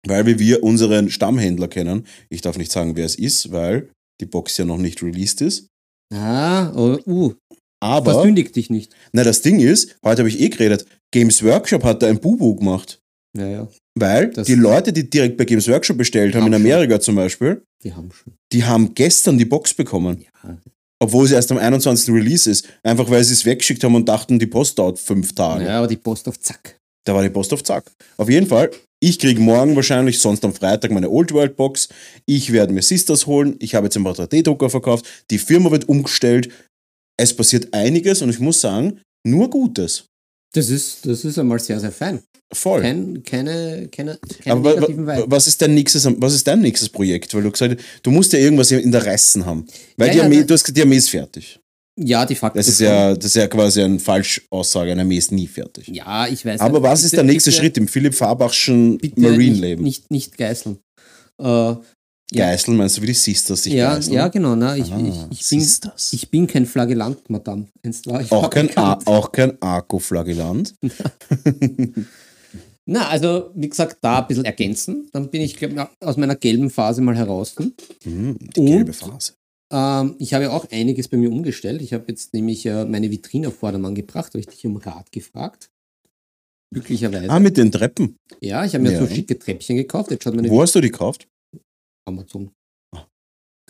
[0.08, 2.06] Weil wir, wir unseren Stammhändler kennen.
[2.30, 5.68] Ich darf nicht sagen, wer es ist, weil die Box ja noch nicht released ist.
[6.14, 7.34] Ah, oh, uh,
[7.82, 8.96] Aber, versündigt dich nicht.
[9.12, 12.56] na, das Ding ist, heute habe ich eh geredet, Games Workshop hat da ein Bubu
[12.56, 13.00] gemacht.
[13.38, 16.62] Ja, ja, Weil Das- die Leute, die direkt bei Games Workshop bestellt haben, in Haben
[16.64, 16.72] schon.
[16.72, 18.34] Amerika zum Beispiel, die haben schon.
[18.54, 20.22] die haben gestern die Box bekommen.
[20.44, 20.58] Ja,
[21.02, 22.14] Obwohl sie erst am 21.
[22.14, 22.68] Release ist.
[22.84, 25.66] Einfach weil sie es weggeschickt haben und dachten, die Post dauert fünf Tage.
[25.66, 26.78] ja aber die Post auf Zack.
[27.06, 27.90] Da war die Post auf Zack.
[28.18, 28.70] Auf jeden Fall,
[29.02, 31.88] ich kriege morgen wahrscheinlich, sonst am Freitag, meine Old World Box.
[32.26, 33.56] Ich werde mir Sisters holen.
[33.60, 35.06] Ich habe jetzt ein paar 3D-Drucker verkauft.
[35.32, 36.52] Die Firma wird umgestellt.
[37.18, 40.06] Es passiert einiges und ich muss sagen, nur Gutes.
[40.54, 42.20] Das ist, das ist einmal sehr, sehr fein.
[42.52, 42.82] Voll.
[42.82, 45.26] Kein, keine, keine, keine Aber negativen wa- Vibe.
[45.30, 47.34] was ist, dein nächstes, was ist dein nächstes Projekt?
[47.36, 49.68] Weil du gesagt hast, du musst ja irgendwas in der Reißen haben.
[49.98, 51.60] Weil Ja, die ja, Armee, da- du hast gesagt, die Armee ist fertig.
[52.02, 52.58] Ja, die Fakten.
[52.58, 54.92] Das ist ja, das ist ja quasi eine Falschaussage.
[54.92, 55.90] Eine Armee ist nie fertig.
[55.90, 56.62] Ja, ich weiß.
[56.62, 59.84] Aber ja, was ist bitte- der nächste bitte- Schritt im Philipp Farbachschen Marine-Leben?
[59.84, 60.80] Nicht, nicht, nicht geißeln.
[61.40, 61.82] Ja.
[62.34, 64.16] Geißeln, meinst du, wie die Sisters sich ja, geißeln?
[64.16, 64.56] ja, genau.
[64.56, 66.14] Na, ich, Ah, ich, ich, bin, Sisters.
[66.14, 67.66] ich bin kein Flagellant, Madame.
[68.30, 70.76] Auch, kein, A- auch kein Akku-Flagellant.
[72.86, 75.10] Na, also, wie gesagt, da ein bisschen ergänzen.
[75.12, 77.56] Dann bin ich, glaube aus meiner gelben Phase mal heraus.
[78.04, 78.66] Hm, die Und?
[78.68, 79.34] gelbe Phase.
[79.72, 81.82] Ähm, ich habe auch einiges bei mir umgestellt.
[81.84, 85.12] Ich habe jetzt nämlich äh, meine Vitrine auf Vordermann gebracht, habe ich dich um Rat
[85.12, 85.70] gefragt.
[86.74, 87.30] Glücklicherweise.
[87.30, 88.16] Ah, mit den Treppen.
[88.42, 89.00] ja, ich habe mir Ja.
[89.00, 90.10] so schicke Treppchen gekauft.
[90.26, 91.28] Wo hast du die gekauft?
[92.10, 92.52] Amazon.
[92.96, 93.06] Ah.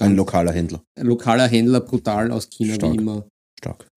[0.02, 0.84] Ein lokaler Händler.
[0.98, 2.94] Ein lokaler Händler, brutal aus China, Stark.
[2.94, 3.28] wie immer.
[3.60, 3.88] Stark.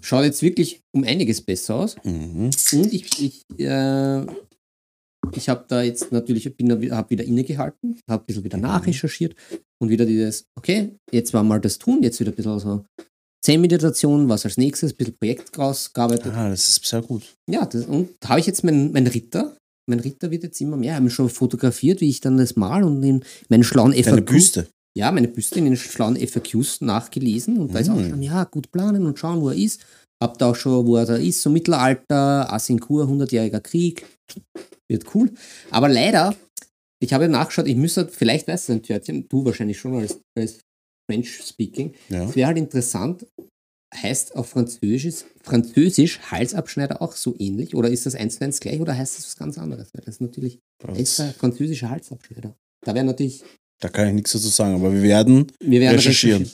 [0.00, 1.96] Schaut jetzt wirklich um einiges besser aus.
[2.04, 2.50] Mhm.
[2.72, 4.24] Und ich, ich, äh,
[5.34, 8.62] ich habe da jetzt natürlich, habe wieder innegehalten, habe ein bisschen wieder Mhm.
[8.62, 9.34] nachrecherchiert
[9.82, 12.84] und wieder dieses, okay, jetzt war mal das tun, jetzt wieder ein bisschen so
[13.44, 16.32] Zen-Meditation, was als nächstes, ein bisschen Projekt rausgearbeitet.
[16.34, 17.22] Ah, das ist sehr gut.
[17.48, 19.56] Ja, das, und da habe ich jetzt meinen mein Ritter.
[19.90, 20.92] Mein Ritter wird jetzt immer mehr.
[20.92, 24.24] Ich habe ihn schon fotografiert, wie ich dann das mal und in meinen schlauen FAQs.
[24.24, 24.66] Büste.
[24.96, 28.08] Ja, meine Büste in den schlauen FAQs nachgelesen und da ist auch Mhm.
[28.10, 29.84] schon, ja, gut planen und schauen, wo er ist.
[30.22, 34.04] Hab da auch schon, wo er da ist, so Mittelalter, Asinkur, 100-jähriger Krieg.
[34.90, 35.30] Wird cool.
[35.70, 36.34] Aber leider,
[37.02, 40.58] ich habe nachgeschaut, ich müsste, vielleicht weißt du ein Törtchen, du wahrscheinlich schon als, als
[41.10, 41.94] French-Speaking.
[42.08, 42.24] Ja.
[42.24, 43.26] Es wäre halt interessant,
[43.94, 47.74] heißt auf Französisch, Französisch Halsabschneider auch so ähnlich?
[47.74, 49.88] Oder ist das eins zu eins gleich oder heißt das was ganz anderes?
[49.92, 50.58] Weil das ist natürlich
[50.96, 52.54] ist der französische Halsabschneider.
[52.84, 53.42] Da wäre natürlich,
[53.80, 56.50] Da kann ich nichts dazu sagen, aber wir werden wir werden recherchieren.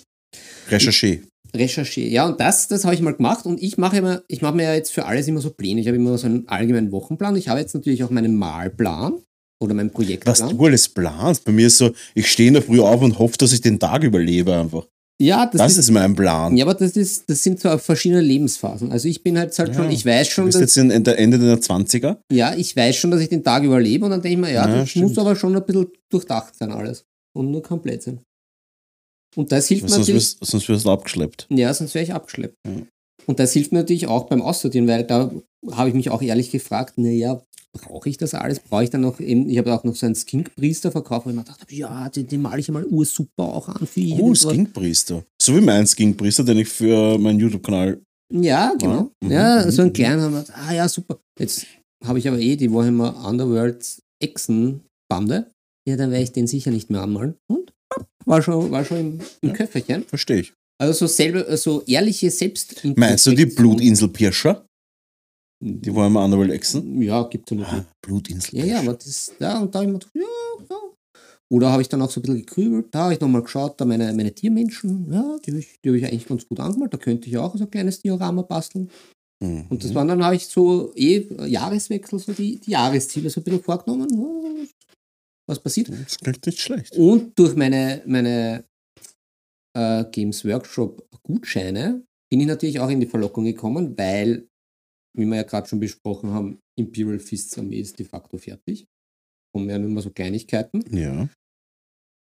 [0.70, 1.22] Recherche.
[1.54, 2.10] recherchieren.
[2.10, 4.64] Ja, und das, das habe ich mal gemacht und ich mache immer, ich mache mir
[4.64, 5.80] ja jetzt für alles immer so Pläne.
[5.80, 7.36] Ich habe immer so einen allgemeinen Wochenplan.
[7.36, 9.22] Ich habe jetzt natürlich auch meinen Malplan
[9.62, 10.56] oder meinen Was Projektplan.
[10.56, 11.44] du alles planst.
[11.44, 13.78] Bei mir ist so, ich stehe in der Früh auf und hoffe, dass ich den
[13.78, 14.86] Tag überlebe einfach.
[15.20, 16.54] Ja, das, Das ist, ist mein Plan.
[16.56, 18.92] ja, aber das ist, das sind so verschiedene Lebensphasen.
[18.92, 19.90] Also ich bin halt, halt schon, Ja.
[19.90, 22.18] ich weiß Du schon, bist dass, jetzt in, der Ende deiner 20er.
[22.30, 24.68] ja, ich weiß schon, dass ich den Tag überlebe und dann denke ich mir, ja,
[24.68, 25.08] Ja, das stimmt.
[25.08, 28.20] muss aber schon ein bisschen durchdacht sein alles und nur komplett sein.
[29.36, 30.22] Und das hilft mir Sonst natürlich.
[30.22, 31.46] wirst, sonst wirst du abgeschleppt.
[31.50, 32.56] Ja, sonst wäre ich abgeschleppt.
[32.66, 32.72] Ja.
[33.26, 35.30] Und das hilft mir natürlich auch beim Aussortieren, weil da
[35.72, 37.42] habe ich mich auch ehrlich gefragt, naja,
[37.76, 38.60] brauche ich das alles?
[38.60, 41.36] Brauche ich dann noch eben, ich habe auch noch so einen Skink-Priester verkauft, wo ich
[41.36, 44.40] mir gedacht habe, ja, den, den male ich mal ursuper auch an für Oh, irgendwas.
[44.52, 45.24] Skinkpriester.
[45.40, 48.00] So wie mein Skinkpriester, den ich für meinen YouTube-Kanal.
[48.32, 49.10] Ja, genau.
[49.22, 49.94] Mhm, Ja, mhm, so einen mhm.
[49.94, 51.18] kleinen haben wir, gedacht, ah ja, super.
[51.38, 51.66] Jetzt
[52.04, 53.84] habe ich aber eh die Woche immer Underworld
[54.22, 55.50] Echsen-Bande.
[55.88, 57.36] Ja, dann werde ich den sicher nicht mehr anmalen.
[57.48, 57.72] Und
[58.24, 59.54] war schon, war schon im, im Ja.
[59.54, 60.02] Köfferchen.
[60.04, 60.52] Verstehe ich.
[60.78, 62.84] Also so selber, so ehrliche Selbst.
[62.96, 64.65] Meinst du die Blutinsel-Pirscher?
[65.60, 67.00] Die waren im Underworld Echsen?
[67.02, 67.72] Ja, gibt es natürlich.
[67.72, 68.66] Ah, Ja, Blutinsel-Pirscher.
[68.66, 70.76] ja, aber das, ja, und da habe ich mir gedacht, ja, ja.
[71.48, 73.84] Oder habe ich dann auch so ein bisschen gekrübelt, da habe ich nochmal geschaut, da
[73.84, 76.98] meine, meine Tiermenschen, ja, die habe ich, die hab ich eigentlich ganz gut angemalt, da
[76.98, 78.90] könnte ich auch so ein kleines Diorama basteln.
[79.42, 79.66] Mhm.
[79.68, 83.44] Und das waren dann, habe ich so eh Jahreswechsel, so die, die Jahresziele so ein
[83.44, 84.66] bisschen vorgenommen, ja,
[85.48, 85.88] was passiert.
[85.88, 86.96] Das klingt nicht schlecht.
[86.96, 88.64] Und durch meine, meine
[89.76, 94.48] äh, Games Workshop Gutscheine bin ich natürlich auch in die Verlockung gekommen, weil,
[95.16, 98.86] wie wir ja gerade schon besprochen haben, Imperial Fists Armee ist de facto fertig.
[99.54, 100.84] Kommen ja nur mehr so Kleinigkeiten.
[100.94, 101.28] Ja.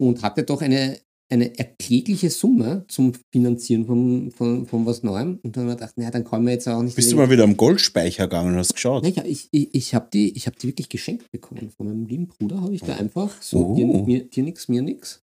[0.01, 0.99] Und hatte doch eine,
[1.31, 5.39] eine erklägliche Summe zum Finanzieren von, von, von was Neuem.
[5.43, 6.97] Und dann habe ich mir gedacht, naja, dann kann man jetzt auch nicht.
[6.97, 9.03] Bist du mal wieder am Goldspeicher gegangen und hast geschaut?
[9.03, 11.71] Naja, ich, ich, ich habe die, ich hab die wirklich geschenkt bekommen.
[11.77, 13.75] Von meinem lieben Bruder habe ich da einfach so Oh.
[13.77, 15.21] dir, mir, dir nix, mir nix,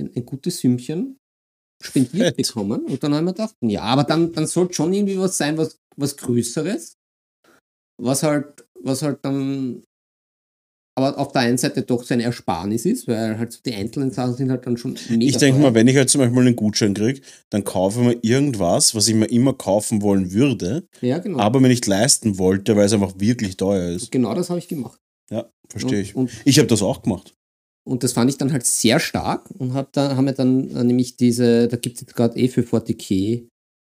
[0.00, 1.16] ein, ein gutes Sümmchen
[1.82, 2.36] spendiert Fett.
[2.36, 2.84] bekommen.
[2.86, 5.58] Und dann habe ich mir gedacht, ja, aber dann, dann sollte schon irgendwie was sein,
[5.58, 6.94] was, was Größeres.
[8.02, 9.82] Was halt, was halt dann
[10.96, 14.12] aber auf der einen Seite doch so eine Ersparnis ist, weil halt so die einzelnen
[14.12, 16.54] Sachen sind halt dann schon mega Ich denke mal, wenn ich halt zum Beispiel einen
[16.54, 21.18] Gutschein kriege, dann kaufe ich mir irgendwas, was ich mir immer kaufen wollen würde, Ja,
[21.18, 21.38] genau.
[21.40, 24.12] aber mir nicht leisten wollte, weil es einfach wirklich teuer ist.
[24.12, 25.00] genau das habe ich gemacht.
[25.32, 26.14] Ja, verstehe ich.
[26.14, 27.34] Und, Ich habe das auch gemacht.
[27.84, 30.84] und das fand ich dann halt sehr stark und hab da, haben wir dann äh,
[30.84, 33.48] nämlich diese, da gibt es jetzt gerade eh für 40k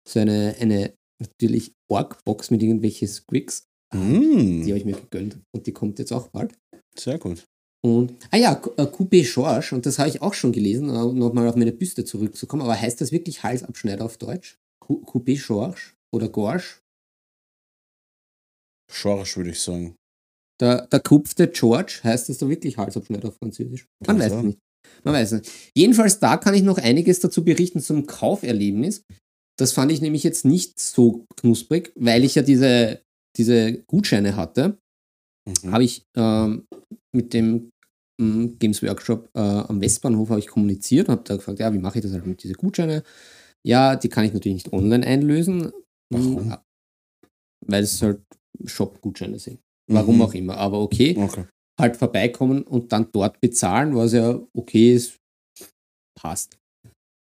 [0.05, 3.65] so eine, eine natürlich Org-Box mit irgendwelchen Squigs.
[3.93, 6.53] Die Mm, habe ich mir gegönnt und die kommt jetzt auch bald.
[6.97, 7.43] sehr gut.
[7.83, 11.47] Und, ah ja, äh, Coupé Georges, und das habe ich auch schon gelesen, um nochmal
[11.47, 14.57] auf meine Büste zurückzukommen, aber heißt das wirklich Halsabschneider auf Deutsch?
[14.85, 16.81] Cou- Coupé Georges oder Gorge?
[18.91, 19.95] Schorsch, würde ich sagen.
[20.59, 23.85] Der, der kupfte George heißt das da wirklich Halsabschneider auf Französisch?
[24.01, 24.59] Man Kann weiß es nicht.
[25.03, 25.71] Man weiß es nicht.
[25.75, 29.03] Jedenfalls da kann ich noch einiges dazu berichten zum Kauferlebnis.
[29.59, 33.01] Das fand ich nämlich jetzt nicht so knusprig, weil ich ja diese,
[33.37, 34.77] diese Gutscheine hatte.
[35.47, 35.71] Mhm.
[35.71, 36.67] Habe ich ähm,
[37.13, 37.71] mit dem
[38.21, 41.79] ähm, Games Workshop äh, am Westbahnhof habe ich kommuniziert und habe da gefragt, ja, wie
[41.79, 43.03] mache ich das halt mit diesen Gutscheine?
[43.65, 45.71] Ja, die kann ich natürlich nicht online einlösen.
[46.09, 46.51] Warum?
[46.51, 46.57] Hm,
[47.65, 48.21] Weil es halt
[48.65, 49.59] Shop-Gutscheine sind.
[49.87, 50.21] Warum Mhm.
[50.21, 50.57] auch immer.
[50.57, 51.45] Aber okay, Okay.
[51.79, 55.17] halt vorbeikommen und dann dort bezahlen, was ja okay ist,
[56.15, 56.58] passt.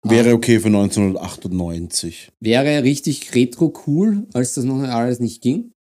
[0.04, 2.32] Wäre okay für 1998.
[2.40, 5.72] Wäre richtig retro cool, als das noch alles nicht ging.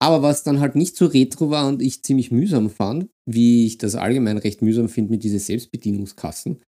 [0.00, 3.78] Aber was dann halt nicht so retro war und ich ziemlich mühsam fand, wie ich
[3.78, 6.62] das allgemein recht mühsam finde mit diesen Selbstbedienungskassen,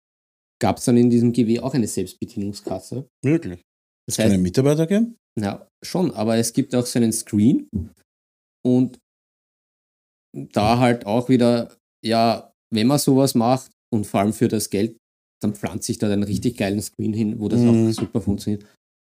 [0.60, 3.08] gab es dann in diesem GW auch eine Selbstbedienungskasse.
[3.24, 3.60] Wirklich.
[4.06, 5.16] Das Keine heißt, Mitarbeiter geben?
[5.38, 7.68] na, schon, aber es gibt auch so einen Screen
[8.64, 8.98] und
[10.34, 14.96] da halt auch wieder, ja, wenn man sowas macht und vor allem für das Geld,
[15.42, 17.88] dann pflanze ich da einen richtig geilen Screen hin, wo das Mhm.
[17.88, 18.64] auch super funktioniert.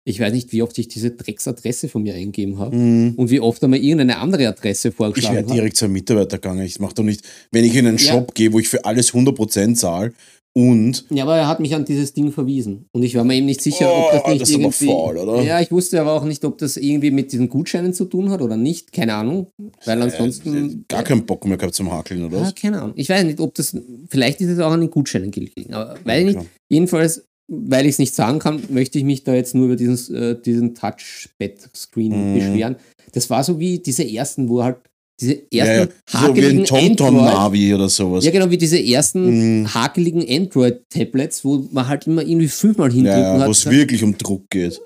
[0.08, 3.14] Ich weiß nicht, wie oft ich diese Drecksadresse von mir eingegeben habe Mhm.
[3.18, 5.56] und wie oft einmal irgendeine andere Adresse Ich vorgeschlagen wäre habe.
[5.56, 6.64] direkt zu einem Mitarbeiter gegangen.
[6.64, 8.12] Ich mache doch nicht, wenn ich in einen Ja.
[8.14, 10.14] Shop gehe, wo ich für alles 100% zahle
[10.58, 12.86] und Ja, aber er hat mich an dieses Ding verwiesen.
[12.94, 14.86] Und ich war mir eben nicht sicher, ob das Oh, nicht das irgendwie.
[14.86, 15.42] faul, oder?
[15.42, 18.42] Ja, ich wusste aber auch nicht, ob das irgendwie mit diesen Gutscheinen zu tun hat
[18.44, 18.94] oder nicht.
[18.94, 19.48] Keine Ahnung.
[19.86, 20.86] Weil ansonsten.
[20.88, 22.56] gar keinen Bock mehr gehabt zum Hakeln, oder Ah, was?
[22.56, 22.94] keine Ahnung.
[22.96, 23.76] Ich weiß nicht, ob das.
[24.10, 25.74] Vielleicht ist es auch an den Gutscheinen gelegen.
[25.74, 26.48] Aber weiß ich nicht.
[26.70, 30.16] Jedenfalls, weil ich es nicht sagen kann, möchte ich mich da jetzt nur über diesen,
[30.16, 32.34] äh, diesen Touchpad-Screen Mhm.
[32.34, 32.76] beschweren.
[33.12, 34.78] Das war so wie diese ersten, wo halt
[35.22, 35.72] diese Ja, ja.
[35.74, 38.26] ersten So wie ein TomTom-Navi oder sowas.
[38.26, 39.74] ja, genau, wie diese ersten Mhm.
[39.74, 43.48] hakeligen Android-Tablets, wo man halt immer irgendwie fünfmal hindrücken Ja, hat.
[43.48, 44.82] wo es wirklich um Druck geht.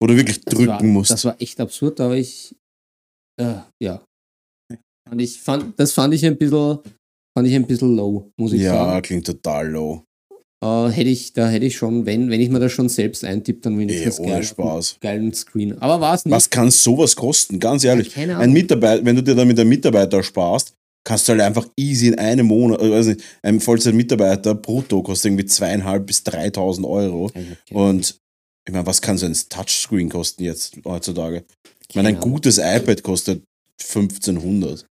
[0.00, 1.10] Wo du wirklich drücken war, musst.
[1.10, 2.54] Das war echt absurd, aber ich,
[3.40, 4.04] äh, ja.
[5.10, 6.78] Und ich fand, das fand ich ein bisschen,
[7.36, 9.02] fand ich ein bisschen low, muss ich ja, sagen.
[9.02, 10.02] klingt total low.
[10.64, 13.60] Äh, hätte ich, da hätte ich schon, wenn, wenn ich mir das schon selbst eintippe,
[13.60, 14.96] dann Eh, wenigstens ohne geil- Spaß.
[15.00, 15.76] geilen Screen.
[15.82, 16.32] Aber war es nicht.
[16.34, 17.60] Was kann sowas kosten?
[17.60, 18.14] Ganz ehrlich.
[18.14, 18.52] Keine Ein.
[18.52, 20.72] Mitarbeiter, wenn du dir damit einen Mitarbeiter sparst,
[21.06, 25.44] kannst du halt einfach easy in einem Monat, weiß nicht, ein Vollzeitmitarbeiter brutto kostet irgendwie
[25.44, 27.26] zweieinhalb bis 3.000 Euro.
[27.26, 27.44] Okay.
[27.70, 28.16] Und
[28.66, 31.44] ich meine, was kann so ein Touchscreen kosten jetzt heutzutage?
[31.90, 33.42] Ich meine, ein gutes iPad kostet
[33.82, 34.86] 1500.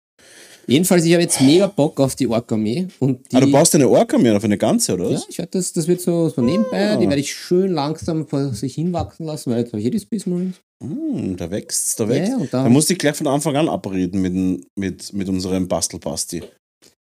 [0.67, 2.87] Jedenfalls, ich habe jetzt mega Bock auf die Ork-Armee.
[3.33, 5.27] Ah, du baust eine Orca mehr auf eine ganze, oder Ja, was?
[5.29, 6.95] ich werde das, das wird so, so nebenbei, Ah.
[6.97, 10.25] die werde ich schön langsam vor sich hinwachsen lassen, weil jetzt habe ich die Space
[10.27, 10.55] Marines.
[10.83, 12.31] Hm, da wächst's, da Ja, wächst.
[12.31, 15.67] ja, da, Da musst du dich gleich von Anfang an abreden mit, mit, mit unserem
[15.67, 16.43] Bastelbasti.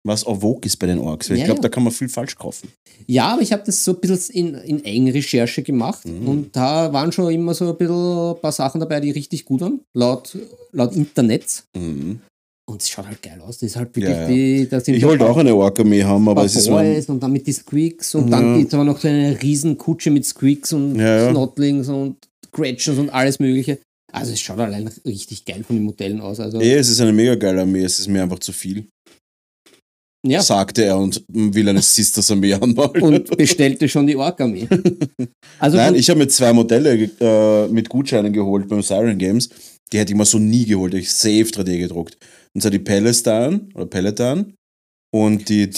[0.06, 1.28] Was en vogue ist bei den Orks.
[1.28, 1.62] Weil ich Ja, glaube, ja.
[1.62, 2.68] da kann man viel falsch kaufen.
[3.06, 6.28] ja, aber ich habe das so ein bisschen in, in Eigenrecherche gemacht Mhm.
[6.28, 9.60] und da waren schon immer so ein bisschen ein paar Sachen dabei, die richtig gut
[9.60, 10.36] waren, laut,
[10.72, 11.64] laut Internet.
[11.76, 12.20] Mhm.
[12.68, 13.58] Und es schaut halt geil aus.
[13.58, 14.28] Das ist halt wirklich Ja, ja.
[14.28, 17.22] die, da sind Ich wollte auch eine Orca mehr haben, aber es ist Boys und
[17.22, 18.38] dann mit die Squeaks und Ja.
[18.40, 21.30] dann gibt es aber noch so eine riesen Kutsche mit Squeaks und Ja, ja.
[21.30, 22.16] Snotlings und
[22.52, 23.78] Gretchens und alles mögliche.
[24.12, 26.40] Also es schaut allein richtig geil von den Modellen aus.
[26.40, 28.86] Also eh, es ist eine mega geile Armee, es ist mir einfach zu viel,
[30.26, 33.02] ja, sagte er und will eine Sisters Armee anmalen.
[33.02, 34.68] und bestellte schon die Ork-Armee.
[35.60, 39.48] Also Nein, ich habe mir zwei Modelle äh, mit Gutscheinen geholt beim Siren Games.
[39.92, 40.94] Die hätte ich mir so nie geholt.
[40.94, 42.16] Ich safe 3D gedruckt.
[42.54, 44.54] Und zwar die Palestine oder Peloton
[45.10, 45.70] und die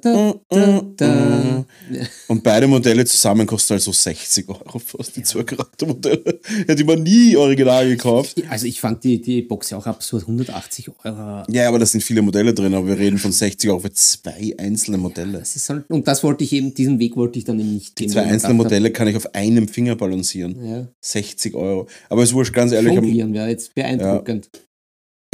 [0.00, 1.64] da, Mm, mm, da.
[2.28, 6.40] Und beide Modelle zusammen kosten also 60 Euro fast, die zwei Charaktermodelle.
[6.66, 8.40] Hätte ich mir nie original gekauft.
[8.48, 10.22] Also ich fand die, die Box ja auch absurd.
[10.22, 11.42] 180 Euro.
[11.48, 14.54] Ja, aber da sind viele Modelle drin, aber wir reden von 60 Euro für zwei
[14.56, 15.38] einzelne Modelle.
[15.38, 17.98] Das ist halt, und das wollte ich eben, diesen Weg wollte ich dann eben nicht
[17.98, 18.12] Die gehen.
[18.12, 20.64] zwei ich einzelnen gedacht Modelle kann ich auf einem Finger balancieren.
[20.64, 21.88] Ja, 60 Euro.
[22.08, 24.48] Aber es wurscht, ganz ehrlich, jonglieren wäre jetzt beeindruckend.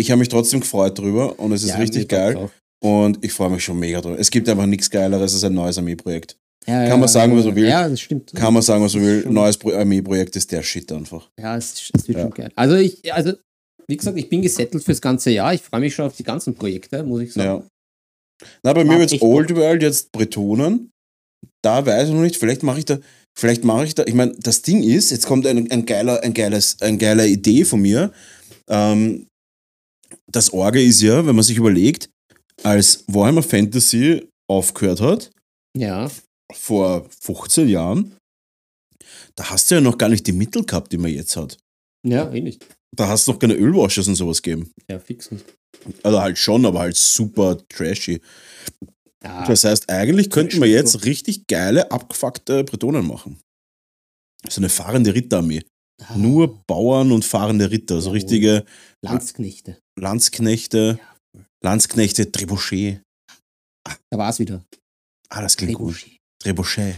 [0.09, 2.49] Hab mich trotzdem gefreut drüber und es ist Ja, richtig geil.
[2.83, 4.19] Und ich freue mich schon mega drüber.
[4.19, 6.37] Es gibt einfach nichts Geileres als ein neues Armeeprojekt.
[6.67, 7.67] Ja, Kann man sagen, was man will.
[7.69, 8.33] Ja, das stimmt.
[8.35, 9.27] Kann man sagen, was man will.
[9.29, 11.29] Neues Pro- Armeeprojekt ist der Shit einfach.
[11.39, 12.51] Ja, es, es wird schon geil.
[12.55, 13.33] Also ich, also
[13.89, 15.53] wie gesagt, ich bin gesettelt fürs ganze Jahr.
[15.55, 17.63] Ich freue mich schon auf die ganzen Projekte, muss ich sagen.
[17.63, 18.47] Ja.
[18.63, 20.91] Na, bei mir wird echt Old World jetzt Bretonen.
[21.63, 22.37] Da weiß ich noch nicht.
[22.37, 22.99] Vielleicht mache ich da.
[23.39, 24.05] Vielleicht mache ich da.
[24.07, 27.65] Ich meine, das Ding ist, jetzt kommt ein, ein geiler, ein geiles, ein geiler Idee
[27.65, 28.13] von mir.
[28.69, 29.27] Ähm,
[30.27, 32.09] das Orge ist ja, wenn man sich überlegt,
[32.63, 35.31] als Warhammer Fantasy aufgehört hat,
[35.77, 36.11] Ja,
[36.53, 38.17] vor 15 Jahren,
[39.37, 41.57] da hast du ja noch gar nicht die Mittel gehabt, die man jetzt hat.
[42.07, 42.67] ja, eh nicht.
[42.97, 44.73] Da hast du noch keine Ölwashes und sowas gegeben.
[44.91, 45.45] Ja, fix nicht.
[46.03, 48.21] Also halt schon, aber halt super trashy.
[49.23, 53.39] Ja, Das heißt, eigentlich könnten wir jetzt richtig geile, abgefuckte Bretonen machen.
[54.49, 55.63] So eine fahrende Ritterarmee.
[56.09, 58.01] Ah, Nur Bauern und fahrende Ritter.
[58.01, 58.15] So Jawohl.
[58.19, 58.65] richtige
[59.05, 59.79] Landsknechte.
[59.99, 60.99] Landsknechte,
[61.63, 63.01] Landsknechte, Trebuchet.
[64.11, 64.65] Da war es wieder.
[65.29, 65.95] Ah, das klingt gut.
[65.95, 66.19] Trebuchet.
[66.43, 66.95] Trebuchet.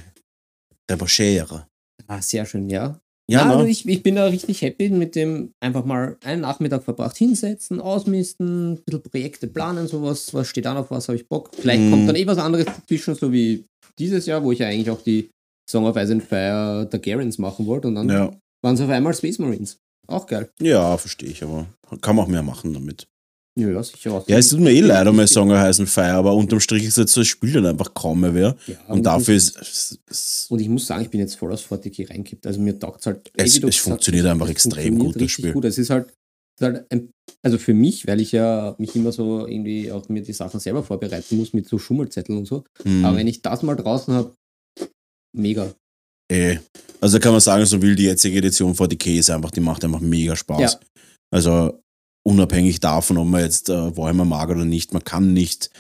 [0.89, 1.67] Trebuchet.
[2.07, 2.99] Ah, sehr schön, ja.
[3.31, 3.71] Ja, also ne?
[3.71, 8.73] ich, ich bin da richtig happy mit dem einfach mal einen Nachmittag verbracht, hinsetzen, ausmisten,
[8.73, 11.51] ein bisschen Projekte planen, sowas, was steht an, auf was habe ich Bock.
[11.55, 11.91] Vielleicht Mhm.
[11.91, 13.65] kommt dann eh was anderes dazwischen, so wie
[13.99, 15.31] dieses Jahr, wo ich ja eigentlich auch die
[15.71, 18.33] Song of Ice and Fire der Garens machen wollte und dann ja.
[18.63, 19.79] Waren es auf einmal Space Marines.
[20.09, 20.51] Auch geil.
[20.61, 21.67] ja, verstehe ich, aber
[22.01, 23.07] kann man auch mehr machen damit.
[23.55, 24.13] Ja, sicher.
[24.15, 24.27] auch.
[24.29, 26.97] Ja, es tut mir eh leid um mein Song heißen Fire, aber unterm Strich ist
[26.97, 28.57] jetzt so, das Spiel dann einfach kaum mehr wer.
[28.67, 32.09] Ja, Und dafür ist es, Und ich muss sagen, ich bin jetzt voll aus 40
[32.09, 32.47] reingekippt.
[32.47, 33.31] Also mir taugt es halt.
[33.35, 35.53] Es- es funktioniert einfach es extrem funktioniert gut, das Spiel.
[35.53, 35.65] Gut.
[35.67, 37.11] Es ist halt, es ist halt ein,
[37.43, 40.83] also für mich, weil ich ja mich immer so irgendwie auch mir die Sachen selber
[40.83, 42.65] vorbereiten muss mit so Schummelzetteln und so.
[42.83, 43.05] hm.
[43.05, 44.35] Aber wenn ich das mal draußen habe,
[45.37, 45.75] mega.
[46.33, 46.59] Eh.
[47.01, 49.85] Also da kann man sagen, so will die jetzige Edition 40k ist einfach, die macht
[49.85, 50.73] einfach mega Spaß.
[50.73, 50.81] Ja.
[51.33, 51.81] Also
[52.25, 55.71] unabhängig davon, ob man jetzt äh, Warhammer mag oder nicht, man kann nicht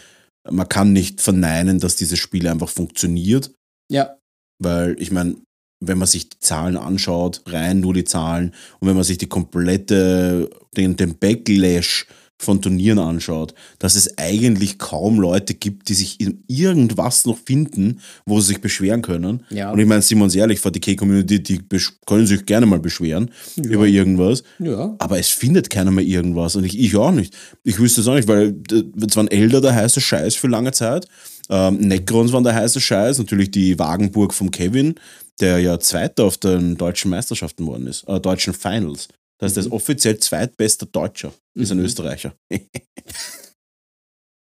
[0.50, 3.52] man kann nicht verneinen, dass dieses Spiel einfach funktioniert,
[3.90, 4.18] Ja,
[4.62, 5.36] weil ich meine,
[5.84, 9.28] wenn man sich die Zahlen anschaut, rein nur die Zahlen, und wenn man sich die
[9.28, 12.06] komplette, den, den Backlash
[12.42, 18.00] von Turnieren anschaut, dass es eigentlich kaum Leute gibt, die sich in irgendwas noch finden,
[18.26, 19.44] wo sie sich beschweren können.
[19.50, 19.70] Ja.
[19.70, 23.30] Und ich meine, sind wir uns ehrlich, 40k-Community, die besch- können sich gerne mal beschweren
[23.56, 23.64] Ja.
[23.70, 24.42] über irgendwas.
[24.58, 24.94] ja.
[24.98, 26.56] Aber es findet keiner mehr irgendwas.
[26.56, 27.34] Und ich, ich auch nicht.
[27.64, 31.06] Ich wüsste es auch nicht, weil es waren Elder der heiße Scheiß für lange Zeit.
[31.50, 33.18] Ähm, Necrons waren der heiße Scheiß.
[33.18, 34.94] Natürlich die Wagenburg vom Kevin,
[35.40, 39.08] der ja Zweiter auf den deutschen Meisterschaften geworden ist, äh, deutschen Finals.
[39.42, 39.72] Das heißt, ist Mhm.
[39.72, 41.84] offiziell zweitbester Deutscher, ist ein Mhm.
[41.84, 42.32] Österreicher.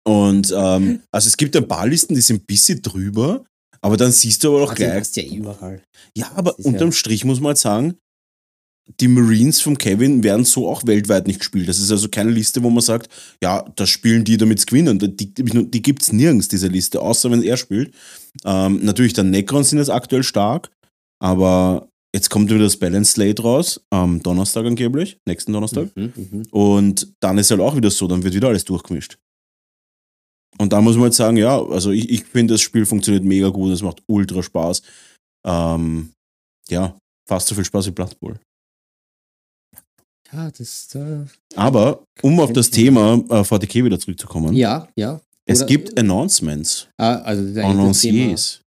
[0.07, 3.45] Und ähm, also es gibt ein paar Listen, die sind ein bisschen drüber,
[3.83, 5.83] aber dann siehst du aber auch Also, gleich, das ist ja überall.
[6.17, 7.99] ja, aber Das ist ja- unterm Strich muss man halt sagen,
[9.01, 11.69] die Marines vom Kevin werden so auch weltweit nicht gespielt.
[11.69, 13.11] Das ist also keine Liste, wo man sagt,
[13.43, 14.99] ja, das spielen die, damit sie gewinnen.
[14.99, 17.95] Die, die, gibt es nirgends, diese Liste, außer wenn er spielt.
[18.47, 20.71] Ähm, natürlich, der Necrons sind jetzt aktuell stark,
[21.23, 25.95] aber jetzt kommt wieder das Balance Slate raus, am Donnerstag angeblich, nächsten Donnerstag.
[25.97, 26.43] Mhm, mhm.
[26.51, 29.19] Und dann ist halt auch wieder so, dann wird wieder alles durchgemischt.
[30.59, 33.49] Und da muss man jetzt sagen, ja, also ich, ich finde, das Spiel funktioniert mega
[33.49, 34.83] gut, es macht ultra Spaß.
[35.47, 36.11] Ähm,
[36.69, 38.39] ja, fast so viel Spaß wie Blood Bowl.
[40.33, 40.95] Ja, das.
[40.95, 45.21] Äh, Aber um auf das Thema äh, VTK wieder zurückzukommen, ja, ja.
[45.47, 48.61] es Oder- gibt Announcements, Ah, also Annonciers,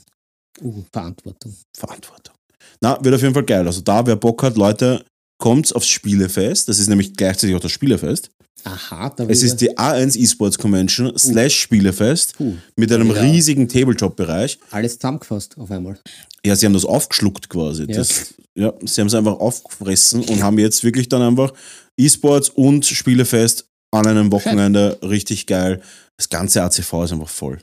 [0.62, 1.56] Uh, Verantwortung.
[1.78, 2.34] Verantwortung.
[2.82, 3.68] Na, wird auf jeden Fall geil.
[3.68, 5.06] Also da, wer Bock hat, Leute,
[5.38, 6.68] kommt aufs Spielefest.
[6.68, 8.32] Das ist nämlich gleichzeitig auch das Spielefest.
[8.66, 13.22] Aha, da Es ist die A1 Esports Convention slash Spielefest Puh, mit einem Ja.
[13.22, 14.60] riesigen Tabletop-Bereich.
[14.72, 16.00] alles zusammengefasst auf einmal.
[16.46, 17.84] Ja, sie haben das aufgeschluckt quasi.
[17.84, 17.98] Ja.
[17.98, 21.54] Das, ja, sie haben es einfach aufgefressen und haben jetzt wirklich dann einfach
[22.00, 25.82] E-Sports und Spielefest an einem Wochenende richtig geil.
[26.18, 27.60] Das ganze ACV ist einfach voll.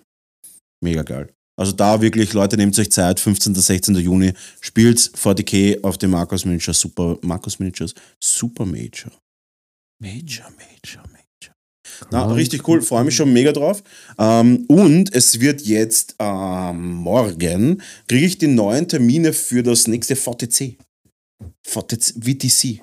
[0.82, 1.28] Mega geil.
[1.58, 3.54] Also da wirklich, Leute, nehmt euch Zeit, 15.
[3.54, 3.94] 16.
[3.96, 9.10] Juni, spielt 40k auf dem Markus Miniature Super, Markus Miniatures Super Major.
[9.98, 11.54] Major, Major, Major.
[12.10, 13.82] Na, richtig cool, freue mich schon mega drauf.
[14.18, 20.16] Ähm, und es wird jetzt ähm, morgen, kriege ich die neuen Termine für das nächste
[20.16, 20.76] VTC.
[21.66, 22.82] VTC, VTC.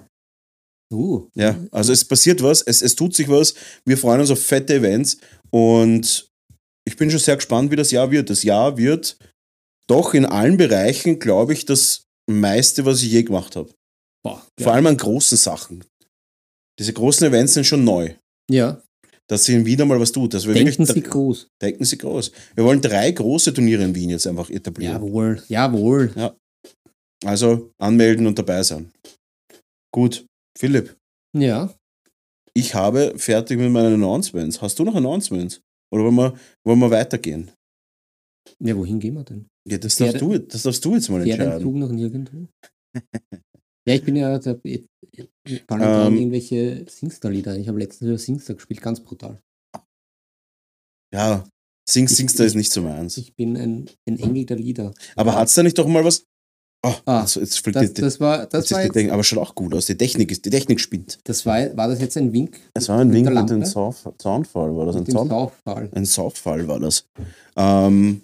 [0.92, 3.54] Uh, Ja, also es passiert was, es, es tut sich was.
[3.86, 5.18] Wir freuen uns auf fette Events
[5.50, 6.30] und
[6.86, 8.30] ich bin schon sehr gespannt, wie das Jahr wird.
[8.30, 9.18] Das Jahr wird
[9.88, 13.72] doch in allen Bereichen, glaube ich, das meiste, was ich je gemacht habe.
[14.24, 15.84] boah, Vor allem an großen Sachen.
[16.80, 18.14] Diese großen Events sind schon neu.
[18.50, 18.82] ja.
[19.30, 20.34] Dass sie in Wien mal was tut.
[20.34, 21.48] Dass wir Denken wirklich, Sie groß.
[21.62, 22.30] denken Sie groß.
[22.56, 24.96] Wir wollen drei große Turniere in Wien jetzt einfach etablieren.
[24.96, 26.34] Jawohl, jawohl.
[27.24, 28.92] Also anmelden und dabei sein.
[29.94, 30.26] Gut,
[30.58, 30.98] Philipp,
[31.34, 31.74] Ja.
[32.54, 34.62] ich habe fertig mit meinen Announcements.
[34.62, 35.62] Hast du noch Announcements?
[35.94, 37.50] Oder wollen wir, wollen wir weitergehen?
[38.60, 39.48] Ja, wohin gehen wir denn?
[39.66, 41.64] Ja, das darfst, du, das darfst du jetzt mal Fährt ein entscheiden.
[41.66, 42.48] Zug noch nirgendwo?
[43.88, 44.86] ja, ich bin ja ich,
[45.46, 46.18] ich fallen Ähm.
[46.18, 47.58] irgendwelche Singstar-Lieder.
[47.58, 49.40] Ich habe letztens wieder Singstar gespielt, ganz brutal.
[51.14, 51.44] Ja,
[51.90, 53.18] Sing, Ich- Singstar ist ich- nicht so meins.
[53.18, 54.94] Ich bin ein, ein Engel der Lieder.
[55.16, 56.24] Aber hat's da nicht doch mal was?
[56.86, 59.56] Oh, Ah, also jetzt Das, die, das war, das ist war, jetzt, aber schaut auch
[59.56, 59.86] gut aus.
[59.86, 61.20] Die Technik ist, die Technik spinnt.
[61.24, 62.60] das war, war das jetzt ein Wink?
[62.74, 65.30] Es war ein Wink mit dem Soundfall, war das ein Mit dem Sound?
[65.32, 65.90] Sauffall.
[65.94, 67.06] Ein Soundfall war das.
[67.56, 68.24] Ähm,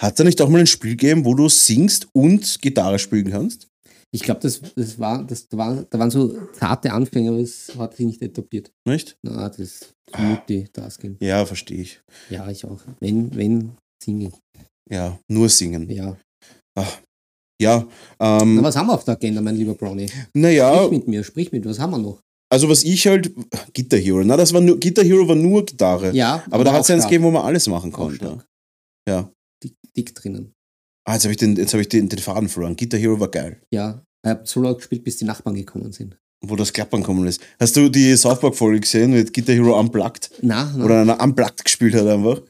[0.00, 3.68] hat da nicht auch mal ein Spiel gegeben, wo du singst und Gitarre spielen kannst?
[4.14, 7.96] Ich glaube, das, das war, das war, da waren so zarte Anfänge, aber es hat
[7.96, 8.72] sich nicht etabliert.
[8.86, 9.16] Nicht?
[9.22, 11.16] Na, das ist Multitasking.
[11.20, 12.00] Ja, verstehe ich.
[12.30, 12.80] Ja, ich auch.
[13.00, 14.32] Wenn, wenn, singe.
[14.90, 15.90] Ja, nur singen.
[15.90, 16.16] Ja.
[17.60, 17.86] Ja,
[18.18, 20.10] Na, ähm, was haben wir auf der Agenda, mein lieber Brownie?
[20.34, 22.20] naja, Sprich mit mir, sprich mit, was haben wir noch?
[22.52, 23.32] also was ich halt,
[23.74, 26.12] Guitar Hero, na, das war nur, Guitar Hero war nur Gitarre.
[26.12, 28.44] Ja, aber da hat es eins gegeben, wo man alles machen konnte.
[29.08, 29.30] Ja.
[29.62, 30.52] Dick, dick drinnen.
[31.08, 32.76] Ah, jetzt habe ich, den, jetzt hab ich den, den Faden verloren.
[32.76, 33.60] Guitar Hero war geil.
[33.72, 36.16] Ja, ich habe so laut gespielt, bis die Nachbarn gekommen sind.
[36.44, 37.40] Wo das Klappern kommen ist.
[37.60, 40.30] Hast du die South Park-Folge gesehen mit Guitar Hero Unplugged?
[40.42, 42.42] Na, na, Oder einer Unplugged gespielt hat einfach.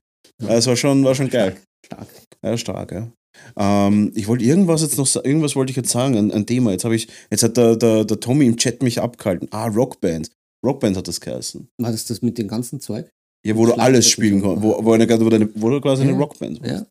[0.43, 1.57] Ja, Das war schon, war schon geil.
[1.85, 2.09] stark.
[2.43, 3.09] Ja, stark, ja.
[3.57, 6.73] Ähm, ich wollte irgendwas jetzt noch sa- irgendwas wollte ich jetzt sagen, ein, ein Thema.
[6.73, 9.49] Jetzt habe ich, jetzt hat der, der, der Tommy im Chat mich abgehalten.
[9.51, 10.31] Ah, Rockband.
[10.65, 11.69] Rockband hat das geheißen.
[11.81, 13.09] War das das mit dem ganzen Zeug?
[13.47, 14.63] Ja, wo du alles spielen kannst.
[14.63, 15.07] Wo, wo, eine,
[15.55, 16.19] wo, du quasi eine Ja.
[16.19, 16.87] Rockband warst.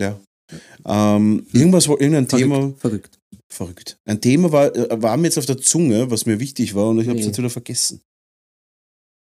[0.00, 0.18] Ja.
[0.84, 2.78] Ähm, irgendwas, wo- irgendein Thema, Verrückt.
[2.80, 3.18] Verrückt.
[3.50, 3.98] verrückt.
[4.04, 7.00] Ein Thema war, äh, war mir jetzt auf der Zunge, was mir wichtig war und
[7.00, 7.28] ich habe es Nee.
[7.30, 8.00] jetzt wieder vergessen.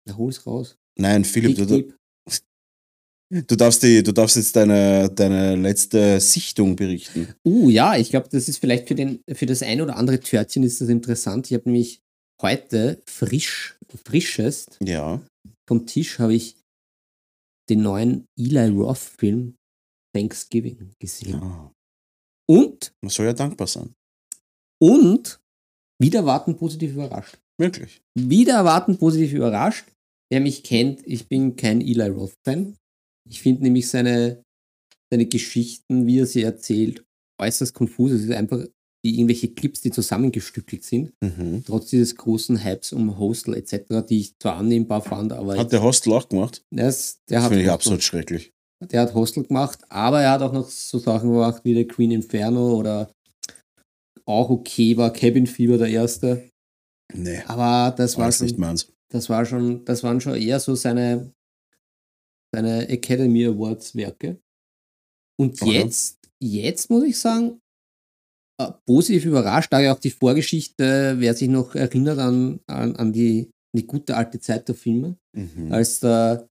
[0.06, 0.76] Na, hol's raus.
[0.98, 1.96] Nein, Philipp, Dick, du, deep.
[3.48, 7.34] du, darfst die, du darfst jetzt deine, deine letzte Sichtung berichten.
[7.44, 10.62] Uh, ja, ich glaube, das ist vielleicht für, den, für das ein oder andere Törtchen
[10.62, 11.46] ist das interessant.
[11.50, 12.00] Ich habe nämlich
[12.42, 15.20] heute frisch, frischest Ja.
[15.68, 16.56] vom Tisch habe ich
[17.70, 19.54] den neuen Eli Roth-Film
[20.14, 21.40] Thanksgiving gesehen.
[21.40, 21.72] ja.
[22.48, 23.94] Und, Man soll ja dankbar sein.
[24.82, 25.40] und,
[26.00, 27.38] wieder erwarten positiv überrascht.
[27.58, 28.02] Wirklich.
[28.18, 29.86] Wieder erwarten positiv überrascht.
[30.30, 32.76] Wer mich kennt, ich bin kein Eli Roth-Fan.
[33.30, 34.42] Ich finde nämlich seine,
[35.10, 37.04] seine Geschichten, wie er sie erzählt,
[37.40, 38.10] äußerst konfus.
[38.12, 38.64] Es ist einfach
[39.04, 41.62] die irgendwelche Clips, die zusammengestückelt sind, Mhm.
[41.64, 45.82] trotz dieses großen Hypes um Hostel etc., die ich zwar annehmbar fand, aber Hat der
[45.82, 46.62] Hostel auch gemacht?
[46.70, 48.50] das, der, Das finde ich absolut schrecklich.
[48.80, 52.10] Der hat Hostel gemacht, aber er hat auch noch so Sachen gemacht wie der Queen
[52.10, 53.10] Inferno oder
[54.26, 56.48] auch okay war Cabin Fever der erste.
[57.12, 58.90] Nee, Aber das war war schon nicht meins.
[59.10, 61.32] das war schon, das waren schon eher so seine,
[62.54, 64.38] seine Academy Awards Werke.
[65.38, 65.72] Und Okay.
[65.72, 67.60] jetzt, jetzt muss ich sagen,
[68.60, 73.12] äh, positiv überrascht, da ja auch die Vorgeschichte, wer sich noch erinnert an, an, an
[73.12, 75.72] die, die gute alte Zeit der Filme, Mhm.
[75.72, 76.48] als der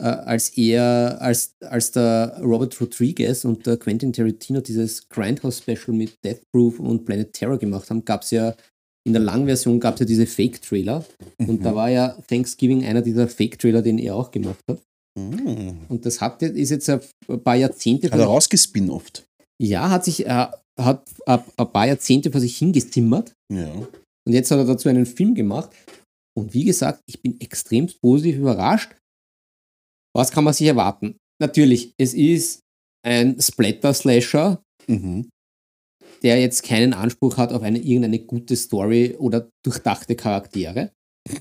[0.00, 5.96] äh, als er, als, als der Robert Rodriguez und der Quentin Tarantino dieses Grindhouse Special
[5.96, 8.54] mit Death Proof und Planet Terror gemacht haben, gab es ja
[9.06, 11.02] in der Langversion gab es ja diese Fake-Trailer
[11.38, 11.62] und Mhm.
[11.62, 14.80] da war ja Thanksgiving einer dieser Fake-Trailer, den er auch gemacht hat.
[15.18, 15.78] Mhm.
[15.88, 17.00] Und das hat, ist jetzt ein
[17.42, 19.24] paar Jahrzehnte Hat er rausgespin-offt.
[19.60, 20.46] ja, hat sich äh,
[20.78, 23.68] hat ein, ein paar Jahrzehnte vor sich hingezimmert Ja.
[24.26, 25.70] und jetzt hat er dazu einen Film gemacht.
[26.36, 28.94] Und wie gesagt, ich bin extrem positiv überrascht.
[30.14, 31.16] Was kann man sich erwarten?
[31.40, 32.60] Natürlich, es ist
[33.06, 35.28] ein Splatter-Slasher, Mhm.
[36.22, 40.90] der jetzt keinen Anspruch hat auf eine irgendeine gute Story oder durchdachte Charaktere.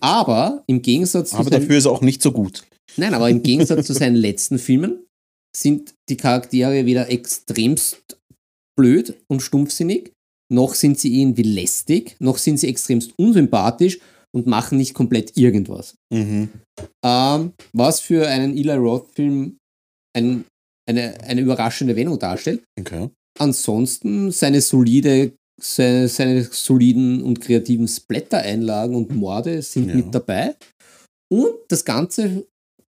[0.02, 2.64] Aber im Gegensatz zu Aber dafür ist er auch nicht so gut.
[2.98, 5.06] nein, aber im Gegensatz zu seinen letzten Filmen
[5.56, 8.18] sind die Charaktere weder extremst
[8.78, 10.12] blöd und stumpfsinnig,
[10.54, 14.00] noch sind sie irgendwie lästig, noch sind sie extremst unsympathisch
[14.36, 15.96] und machen nicht komplett irgendwas.
[16.14, 16.50] Mhm.
[17.04, 19.58] Ähm, was für einen Eli Roth-Film
[20.16, 20.46] ein,
[20.90, 22.64] eine, eine überraschende Wendung darstellt.
[22.80, 23.10] Okay.
[23.40, 29.96] Ansonsten seine solide, seine, seine soliden und kreativen Splatter-Einlagen und Morde sind Ja.
[29.96, 30.56] mit dabei.
[31.32, 32.48] Und das Ganze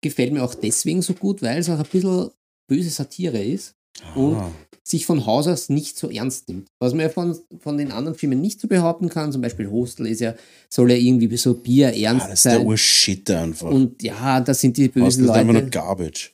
[0.03, 2.31] gefällt mir auch deswegen so gut, weil es auch ein bisschen
[2.69, 3.73] böse Satire ist
[4.15, 4.51] Und- Ah.
[4.83, 6.67] sich von Haus aus nicht so ernst nimmt.
[6.79, 10.07] Was man ja von, von den anderen Filmen nicht so behaupten kann, zum Beispiel Hostel
[10.07, 10.33] ist ja,
[10.69, 12.65] soll ja irgendwie so Bier Ah, ernst das ist der sein.
[12.65, 13.69] Urshit einfach.
[13.69, 15.69] Und ja, das sind die bösen das ist einfach nur Leute.
[15.69, 16.33] Garbage.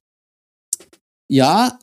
[1.29, 1.77] Ja,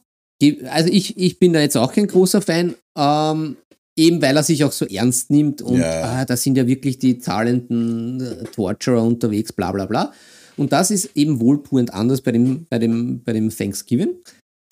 [0.70, 3.56] also ich, ich bin da jetzt auch kein großer Fan, ähm,
[3.96, 6.02] eben weil er sich auch so ernst nimmt und Ja.
[6.02, 10.12] ah, da sind ja wirklich die zahlenden äh, Torturer unterwegs, bla bla bla.
[10.56, 14.14] Und das ist eben wohltuend anders bei dem, bei dem, bei dem Thanksgiving.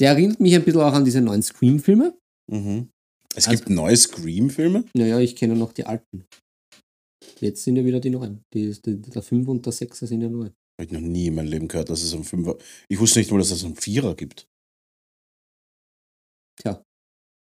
[0.02, 2.18] Der erinnert mich ein bisschen auch an diese neuen Scream-Filme.
[2.50, 2.88] Mhm.
[3.36, 4.84] Es Also- gibt neue Scream-Filme?
[4.96, 6.24] Naja, ich kenne noch die alten.
[7.40, 8.42] Jetzt sind ja wieder die neuen.
[8.52, 10.46] Die, die, der 5 und der 6 sind ja neu.
[10.46, 12.56] Habe ich noch nie in meinem Leben gehört, dass es einen Fünfer.
[12.88, 14.48] Ich wusste nicht mal, dass es einen Vierer gibt.
[16.60, 16.82] Tja.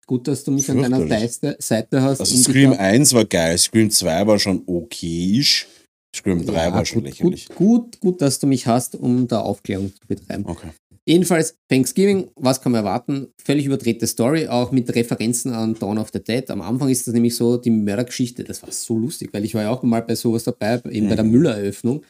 [0.06, 1.08] Gut, dass du mich an deiner.
[1.08, 2.20] Seite, Seite hast.
[2.20, 5.66] Also Scream da- 1 war geil, Scream 2 war schon okayisch,
[6.14, 7.48] Scream 3 Ja, war schon gut, lächerlich.
[7.48, 10.46] Gut, gut, gut, dass du mich hast, um da Aufklärung zu betreiben.
[10.46, 10.72] Okay.
[11.06, 13.28] Jedenfalls, Thanksgiving, was kann man erwarten?
[13.44, 16.50] Völlig überdrehte Story, auch mit Referenzen an Dawn of the Dead.
[16.50, 19.64] Am Anfang ist das nämlich so die Mördergeschichte, das war so lustig, weil ich war
[19.64, 21.32] ja auch mal bei sowas dabei, eben bei der Mhm.
[21.32, 22.06] Müllereröffnung.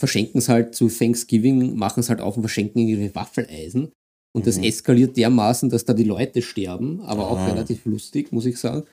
[0.00, 3.92] Verschenken es halt zu Thanksgiving, machen es halt auf und verschenken ihre Waffeleisen.
[4.36, 4.64] Und das Mhm.
[4.64, 7.46] eskaliert dermaßen, dass da die Leute sterben, aber auch Ah.
[7.46, 8.84] relativ lustig, muss ich sagen.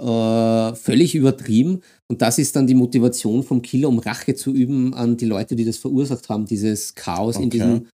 [0.00, 1.80] äh, völlig übertrieben.
[2.08, 5.56] Und das ist dann die Motivation vom Killer, um Rache zu üben an die Leute,
[5.56, 7.50] die das verursacht haben, dieses Chaos in Okay.
[7.50, 7.88] diesem.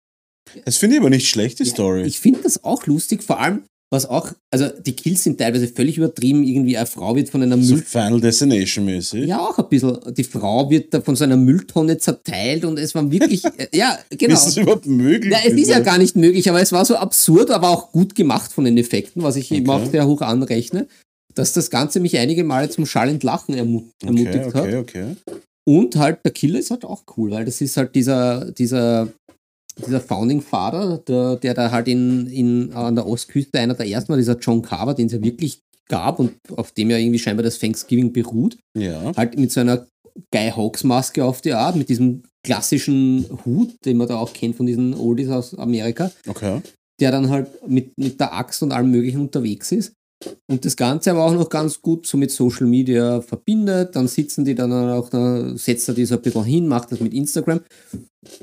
[0.64, 2.02] Das finde ich aber nicht schlecht, die Ja, Story.
[2.02, 5.98] Ich finde das auch lustig, vor allem, was auch, also die Kills sind teilweise völlig
[5.98, 6.42] übertrieben.
[6.44, 7.82] Irgendwie eine Frau wird von einer so Müll.
[7.84, 9.26] Final Destination mäßig.
[9.26, 9.98] Ja, auch ein bisschen.
[10.14, 13.98] Die Frau wird da von so einer Mülltonne zerteilt und es war wirklich, äh, ja,
[14.10, 14.34] genau.
[14.34, 15.30] Ist das überhaupt möglich?
[15.32, 18.14] Ja, es ist ja gar nicht möglich, aber es war so absurd, aber auch gut
[18.14, 19.84] gemacht von den Effekten, was ich eben Okay.
[19.86, 20.86] auch sehr hoch anrechne,
[21.34, 24.74] dass das Ganze mich einige Male zum schallend Lachen ermut ermutigt Okay, okay, hat.
[24.74, 25.04] okay.
[25.64, 29.08] Und halt der Killer ist halt auch cool, weil das ist halt dieser, dieser,
[29.86, 34.10] dieser Founding Father, der, der da halt in, in, an der Ostküste einer der ersten
[34.10, 37.42] war, dieser John Carver, den es ja wirklich gab und auf dem ja irgendwie scheinbar
[37.44, 39.12] das Thanksgiving beruht Ja.
[39.16, 39.86] halt mit so einer
[40.30, 44.56] Guy Hawks Maske auf die Art, mit diesem klassischen Hut, den man da auch kennt
[44.56, 46.60] von diesen Oldies aus Amerika, Okay.
[47.00, 49.92] der dann halt mit, mit der Axt und allem möglichen unterwegs ist.
[50.50, 53.96] Und das Ganze aber auch noch ganz gut so mit Social Media verbindet.
[53.96, 57.00] Dann sitzen die dann auch, da setzt er die so ein bisschen hin, macht das
[57.00, 57.60] mit Instagram.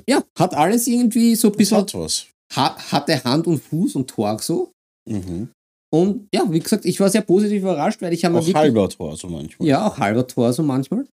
[0.08, 2.26] Ja, hat alles irgendwie so ein bisschen, hat was.
[2.56, 4.72] ha hatte Hand und Fuß und Torso.
[5.10, 5.50] Mhm.
[5.92, 8.90] Und ja, wie gesagt, ich war sehr positiv überrascht, weil ich habe Auch wirklich- halber
[8.90, 9.68] Tor, so manchmal.
[9.68, 11.06] ja, auch halber Tor so manchmal.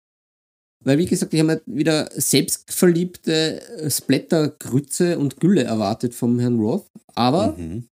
[0.85, 6.87] Weil, wie gesagt, ich habe wieder selbstverliebte äh, Splatter-Grütze und Gülle erwartet vom Herrn Roth.
[7.15, 7.87] Aber Mhm.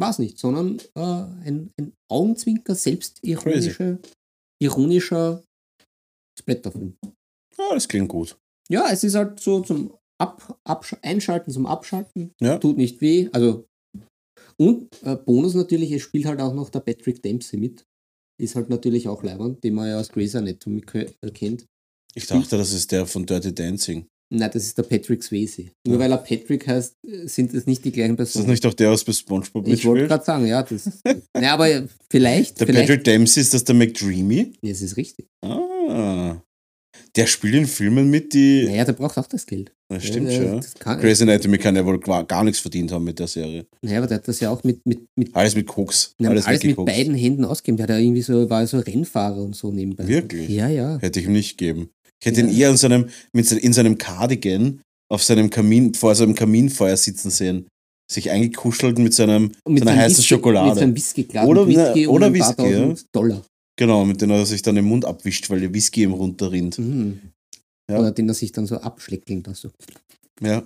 [0.00, 1.00] War es nicht, sondern äh,
[1.46, 3.98] ein, ein Augenzwinker, selbstironischer
[4.62, 5.42] ironischer
[6.38, 6.96] Splatterfilm.
[7.58, 8.38] Ja, das klingt gut.
[8.68, 10.60] Ja, es ist halt so zum Ab,
[11.02, 12.32] Einschalten, zum Abschalten.
[12.40, 12.58] Ja.
[12.58, 13.28] Tut nicht weh.
[13.32, 13.66] Also,
[14.58, 17.86] und äh, Bonus natürlich, es spielt halt auch noch der Patrick Dempsey mit.
[18.38, 21.66] Ist halt natürlich auch Leiband, den man ja aus Grey's Anatomy äh, kennt.
[22.14, 24.06] Ich dachte, das ist der von Dirty Dancing.
[24.32, 25.66] Nein, das ist der Patrick Swayze.
[25.86, 25.98] Nur Ja.
[26.02, 28.50] weil er Patrick heißt, sind es nicht die gleichen Ist das Personen.
[28.52, 30.88] nicht auch der aus bei SpongeBob ich wollte gerade sagen, ja, das.
[31.40, 32.60] ja, aber vielleicht.
[32.60, 34.52] Der vielleicht Patrick Dempsey, ist das der McDreamy?
[34.62, 35.26] Nee, es ist richtig.
[35.44, 36.40] Ah.
[37.16, 38.66] Der spielt in Filmen mit, die.
[38.66, 39.72] Naja, der braucht auch das Geld.
[39.88, 40.56] Das stimmt ja, schon.
[40.58, 43.66] Das kann, Grey's Anatomy kann ja wohl gar, nichts verdient haben mit der Serie.
[43.82, 46.14] naja, aber der hat das ja auch mit, mit, mit, Alles mit Koks.
[46.18, 46.94] na, alles, mit weggekokst.
[46.94, 47.78] beiden Händen ausgegeben.
[47.78, 50.06] Der hat ja irgendwie so, war so Rennfahrer und so nebenbei.
[50.06, 50.48] Wirklich?
[50.50, 50.98] Ja, ja.
[51.00, 51.90] Hätte ich ihm nicht gegeben.
[52.22, 52.46] Ich hätte Ja.
[52.46, 57.30] ihn eher in seinem, mit, in seinem Cardigan auf seinem Kamin, vor seinem Kaminfeuer sitzen
[57.30, 57.66] sehen.
[58.12, 60.70] Sich eingekuschelt mit seinem, mit seiner heißen Whisky- Schokolade.
[60.70, 62.94] Mit seinem Whisky Oder- Whisky oder und Whisky, ja.
[63.12, 63.42] Dollar.
[63.78, 66.78] genau, mit dem er sich dann den Mund abwischt, weil der Whisky ihm runterrinnt.
[66.78, 67.20] Mhm.
[67.90, 67.98] Ja.
[68.00, 69.46] Oder den er sich dann so abschleckelt.
[69.48, 69.70] Also.
[70.42, 70.62] Ja,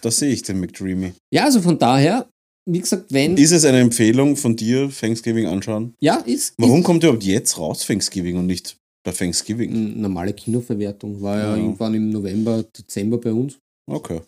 [0.00, 1.12] das sehe ich den McDreamy.
[1.32, 2.28] Ja, also von daher,
[2.68, 3.36] wie gesagt, wenn.
[3.36, 5.94] Ist es eine Empfehlung von dir, Thanksgiving anschauen?
[6.00, 6.54] ja, ist.
[6.58, 8.76] Warum ist kommt überhaupt jetzt raus Thanksgiving und nicht
[9.06, 10.00] bei Thanksgiving?
[10.00, 11.22] normale Kinoverwertung.
[11.22, 11.62] War ja, Ja.
[11.62, 13.58] irgendwann im November, Dezember bei uns.
[13.90, 14.20] Okay.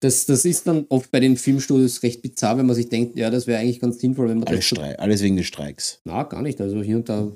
[0.00, 3.30] Das, das ist dann oft bei den Filmstudios recht bizarr, wenn man sich denkt, ja,
[3.30, 4.66] das wäre eigentlich ganz sinnvoll, wenn man Alles, das.
[4.66, 6.00] Strei alles wegen des Streiks.
[6.04, 6.60] Na, gar nicht.
[6.60, 7.32] Also hier und da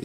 [0.00, 0.04] äh,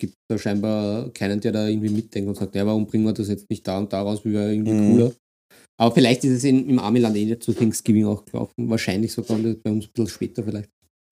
[0.00, 3.28] gibt da scheinbar keinen, der da irgendwie mitdenkt und sagt, ja, warum bringen wir das
[3.28, 4.92] jetzt nicht da und da raus, wie wäre irgendwie Mhm.
[4.92, 5.12] cooler.
[5.78, 8.68] Aber vielleicht ist es in, im Amiland eh nicht zu Thanksgiving auch gelaufen.
[8.70, 10.68] Wahrscheinlich sogar bei uns ein bisschen später vielleicht.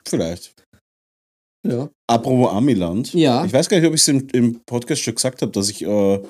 [0.07, 0.55] Vielleicht.
[1.67, 1.91] Ja.
[2.07, 3.13] Apropos Amiland.
[3.15, 3.45] Ja.
[3.45, 5.83] Ich weiß gar nicht, ob ich es im, im Podcast schon gesagt habe, dass ich,
[5.85, 6.21] äh,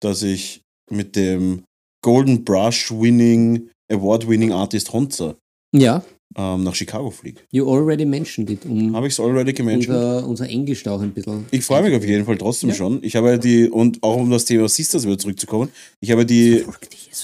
[0.00, 1.62] dass ich mit dem
[2.04, 5.34] Golden Brush Winning, Award Winning Artist Honza
[5.74, 6.02] Ja,
[6.36, 7.40] ähm, nach Chicago fliege.
[7.52, 8.64] you already mentioned it.
[8.64, 9.96] Um Habe ich es already gementioned?
[9.98, 11.44] unser, unser Englisch da auch ein bisschen.
[11.50, 12.76] Ich freue mich auf jeden Fall trotzdem Ja.
[12.76, 13.02] schon.
[13.02, 16.64] Ich habe die, und auch um das Thema Sisters wieder zurückzukommen, ich habe die,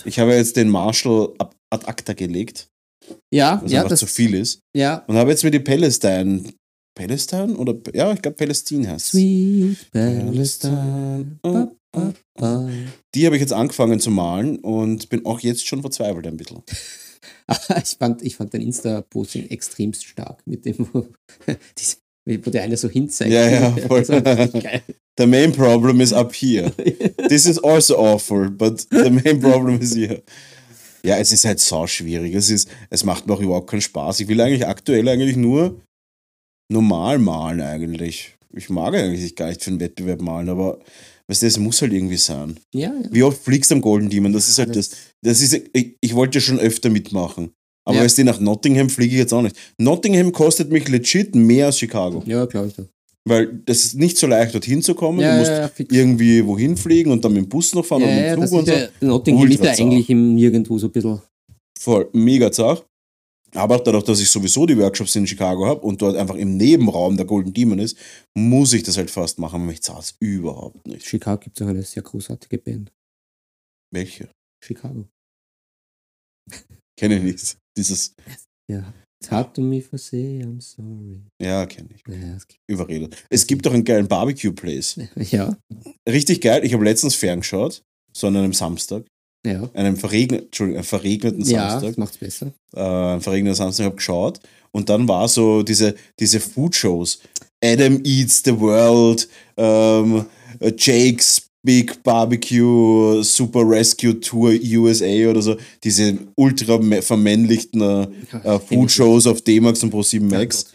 [0.05, 2.67] ich habe jetzt den Marshall ab, ad acta gelegt,
[3.33, 4.59] Ja, was ja, einfach das, zu viel ist.
[4.77, 5.05] ja.
[5.07, 6.43] Und habe jetzt mir die Palestine,
[6.97, 7.57] Palestine?
[7.57, 11.39] Oder, ja, ich glaube Palästin heißt Sweet Palestine.
[11.45, 12.69] Oh, ba, ba.
[13.15, 16.63] Die habe ich jetzt angefangen zu malen und bin auch jetzt schon verzweifelt ein bisschen.
[17.83, 21.07] Ich fand, ich fand dein Insta-Posting extremst stark mit dem, wo,
[22.27, 23.33] wo der eine so hinzeigt.
[23.33, 24.05] Ja, ja, voll.
[24.05, 26.71] The main problem is up here.
[27.29, 30.23] This is also awful, but the main problem is here.
[31.05, 32.35] Ja, es ist halt so schwierig.
[32.35, 34.21] Es, ist, es macht mir auch überhaupt keinen Spaß.
[34.21, 35.81] Ich will eigentlich aktuell eigentlich nur
[36.69, 38.35] normal malen eigentlich.
[38.55, 40.79] Ich mag eigentlich gar nicht für einen Wettbewerb malen, aber
[41.29, 42.57] weißt du, es muss halt irgendwie sein.
[42.75, 43.09] Ja, ja.
[43.11, 44.33] Wie oft fliegst du am Golden Demon?
[44.33, 44.91] Das ist halt das.
[45.23, 47.51] das ist, ich, ich wollte schon öfter mitmachen.
[47.85, 48.03] Aber Ja.
[48.05, 49.57] weißt du, nach Nottingham fliege ich jetzt auch nicht.
[49.79, 52.23] Nottingham kostet mich legit mehr als Chicago.
[52.27, 52.75] Ja, glaube ich.
[52.75, 52.85] Da.
[53.29, 55.21] Weil das ist nicht so leicht, dorthin zu kommen.
[55.21, 58.15] Ja, du musst ja, irgendwie wohin fliegen und dann mit dem Bus noch fahren und
[58.15, 59.07] mit dem Zug und so.
[59.07, 61.21] Nottingham ist ja eigentlich im Nirgendwo so ein bisschen.
[61.79, 62.85] Voll mega zart.
[63.57, 67.17] Aber dadurch, dass ich sowieso die Workshops in Chicago habe und dort einfach im Nebenraum
[67.17, 67.97] der Golden Demon ist,
[68.35, 69.57] muss ich das halt fast machen.
[69.57, 71.07] Aber mich zahlt überhaupt nicht.
[71.07, 72.93] Chicago gibt es auch eine sehr großartige Band.
[73.93, 74.29] Welche?
[74.63, 75.09] Chicago.
[76.99, 77.59] Kenne ich nicht.
[77.77, 78.15] Dieses.
[78.71, 78.93] Ja.
[79.23, 81.23] It's hard to me for say I'm sorry.
[81.41, 82.03] Ja, kenne ich.
[82.07, 82.37] Ja.
[82.67, 83.25] Überredet.
[83.31, 85.01] Es gibt doch einen geilen Barbecue-Place.
[85.17, 85.57] ja.
[86.09, 86.65] Richtig geil.
[86.65, 87.83] Ich habe letztens ferngeschaut,
[88.13, 89.07] so an einem Samstag.
[89.47, 89.71] Ja.
[89.75, 91.99] Einem verregnet, Entschuldigung, verregneten Ja, Samstag.
[91.99, 92.53] macht's besser.
[92.75, 94.41] äh, am verregneten Samstag habe geschaut
[94.73, 97.21] und dann war so diese, diese Food-Shows.
[97.65, 100.27] Adam Eats the World, ähm,
[100.79, 105.57] Jake's Big Barbecue, Super Rescue Tour USA oder so.
[105.83, 108.07] Diese ultra vermännlichten äh,
[108.45, 110.67] äh, Food-Shows auf D-Max und Pro7 Max.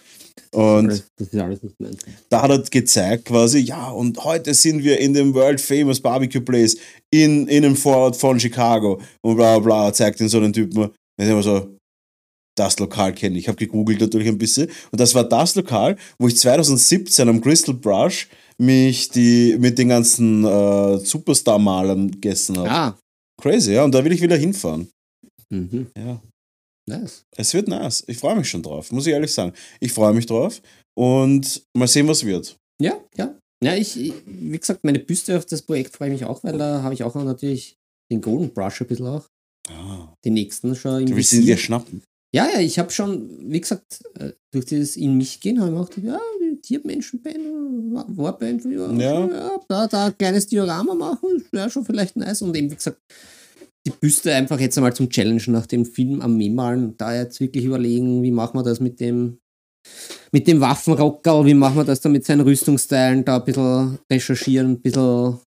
[0.53, 1.97] Und Das ist alles nicht meins.
[2.29, 6.41] da hat er gezeigt quasi, ja, und heute sind wir in dem World Famous Barbecue
[6.41, 6.75] Place
[7.09, 10.77] in, in einem Vorort von Chicago und bla bla bla, zeigt ihn so einen Typen.
[10.83, 11.77] Und ich immer so,
[12.57, 13.43] das Lokal kenne ich.
[13.43, 14.67] Ich habe gegoogelt natürlich ein bisschen.
[14.91, 18.27] Und das war das Lokal, wo ich 2017 am Crystal Brush
[18.57, 22.69] mich die, mit den ganzen äh, Superstar-Malern gegessen habe.
[22.69, 22.97] Ah.
[23.41, 23.83] Crazy, ja.
[23.85, 24.89] Und da will ich wieder hinfahren.
[25.49, 25.87] Mhm.
[25.97, 26.21] Ja.
[26.89, 27.23] Nice.
[27.37, 28.03] Es wird nice.
[28.07, 29.53] Ich freue mich schon drauf, muss ich ehrlich sagen.
[29.79, 30.61] Ich freue mich drauf
[30.97, 32.57] und mal sehen, was wird.
[32.81, 33.35] Ja, ja.
[33.63, 36.57] Ja, ich, ich, wie gesagt, meine Büste auf das Projekt freue ich mich auch, weil
[36.57, 37.75] da habe ich auch natürlich
[38.11, 39.27] den Golden Brush ein bisschen auch.
[39.69, 42.01] Ah, Den nächsten schon du willst ihn dir schnappen.
[42.33, 45.77] Ja, ja, ich habe schon, wie gesagt, äh, durch dieses in mich gehen, habe ich
[45.77, 47.37] auch gedacht, ja, Tiermenschenband,
[47.93, 49.27] Wa- Warband, ja, Ja.
[49.27, 49.59] ja.
[49.67, 52.41] da, da ein kleines Diorama machen, wäre schon vielleicht nice.
[52.41, 52.99] Und eben, wie gesagt,
[53.87, 57.65] die Büste einfach jetzt einmal zum Challenge nach dem Film am malen, da jetzt wirklich
[57.65, 59.39] überlegen, wie machen wir das mit dem,
[60.31, 64.71] mit dem Waffenrockerl, wie machen wir das da mit seinen Rüstungsteilen, da ein bisschen recherchieren,
[64.73, 65.01] ein bisschen,
[65.33, 65.39] ein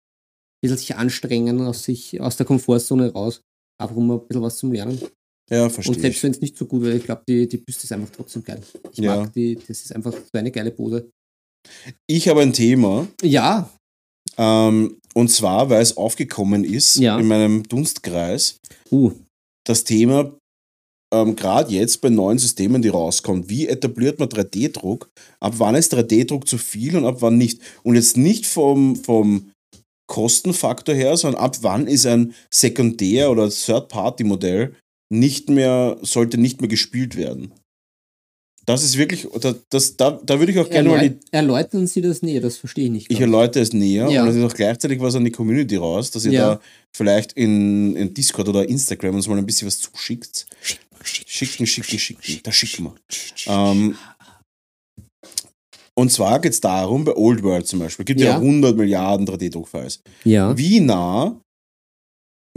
[0.60, 3.40] bisschen sich anstrengen, aus, sich, aus der Komfortzone raus,
[3.80, 5.00] einfach um ein bisschen was zum Lernen.
[5.50, 6.22] Ja, Und verstehe selbst ich.
[6.24, 8.62] wenn es nicht so gut wäre, ich glaube, die, die Büste ist einfach trotzdem geil.
[8.92, 9.16] Ich Ja.
[9.16, 11.08] mag die, das ist einfach so eine geile Pose.
[12.06, 13.70] Ich habe ein Thema, Ja,
[14.38, 17.18] ähm, und zwar, weil es aufgekommen ist Ja.
[17.18, 18.58] in meinem Dunstkreis,
[18.90, 19.12] uh,
[19.66, 20.32] das Thema,
[21.14, 25.08] ähm, gerade jetzt bei neuen Systemen, die rauskommen, wie etabliert man 3D-Druck?
[25.40, 27.60] Ab wann ist 3D-Druck zu viel und ab wann nicht?
[27.82, 29.50] Und jetzt nicht vom, vom
[30.06, 34.74] Kostenfaktor her, sondern ab wann ist ein Sekundär- oder Third-Party-Modell
[35.12, 37.52] nicht mehr, sollte nicht mehr gespielt werden?
[38.66, 41.86] Das ist wirklich, da, das, da, da würde ich auch gerne mal die erläut erläutern
[41.86, 43.10] Sie das näher, das verstehe ich nicht.
[43.10, 44.22] ich erläutere es näher Ja.
[44.22, 46.54] und es ist auch gleichzeitig was an die Community raus, dass ihr Ja.
[46.54, 46.60] da
[46.96, 50.46] vielleicht in, in Discord oder Instagram uns mal ein bisschen was zuschickt.
[51.02, 52.40] Schicken, schicken, schicken.
[52.42, 52.94] Da schicken wir.
[53.46, 53.96] Ähm,
[55.96, 58.36] und zwar geht es darum, bei Old World zum Beispiel, gibt ja, Ja.
[58.38, 60.00] 100 Milliarden 3D-Druckfiles.
[60.24, 60.56] ja.
[60.56, 61.38] Wie nah,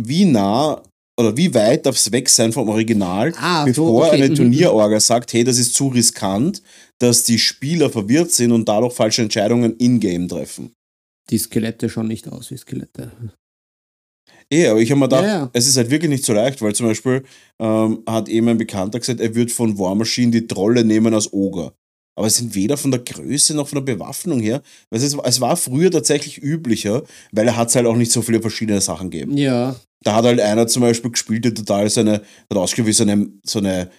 [0.01, 0.81] wie nah
[1.19, 4.35] oder wie weit darf es weg sein vom Original, Ah, so, bevor okay, eine mhm.
[4.35, 6.61] Turnierorga sagt, hey, das ist zu riskant,
[6.99, 10.73] dass die Spieler verwirrt sind und dadurch falsche Entscheidungen in-game treffen.
[11.29, 13.11] Die Skelette schauen nicht aus wie Skelette.
[14.49, 15.49] Eh, aber ich habe mir gedacht, Ja, ja.
[15.53, 17.23] es ist halt wirklich nicht so leicht, weil zum Beispiel
[17.59, 21.33] ähm, hat eben ein Bekannter gesagt, er wird von War Machine die Trolle nehmen als
[21.33, 21.73] Oger.
[22.15, 24.61] Aber es sind weder von der Größe noch von der Bewaffnung her.
[24.89, 28.41] Weil es, es war früher tatsächlich üblicher, weil er hat halt auch nicht so viele
[28.41, 29.37] verschiedene Sachen gegeben.
[29.37, 29.75] Ja,
[30.07, 33.29] Da hat halt einer zum Beispiel gespielt, der total seine, hat ausgeschaut wie so eine,
[33.43, 33.91] so eine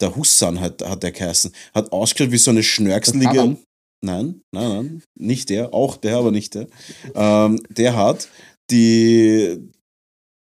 [0.00, 2.62] der Hussan hat, hat der geheißen, hat ausgeschaut wie so eine.
[2.62, 3.58] Taram.
[4.00, 6.68] Nein, nein, nein, nicht der, auch der, aber nicht der.
[7.16, 8.28] Ähm, der hat
[8.70, 9.58] die,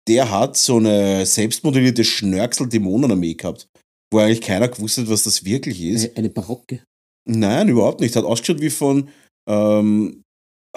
[0.08, 3.70] der hat so eine selbstmodellierte Schnörksel-Dämonenarmee gehabt,
[4.14, 6.10] wo eigentlich keiner gewusst hat, was das wirklich ist.
[6.10, 6.84] eine, eine Barocke.
[7.28, 8.16] Nein, überhaupt nicht.
[8.16, 9.10] Hat ausgeschaut wie von,
[9.50, 10.22] ähm,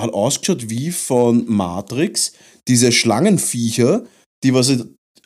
[0.01, 2.33] hat ausgeschaut wie von Matrix,
[2.67, 4.07] diese Schlangenviecher,
[4.43, 4.73] die was,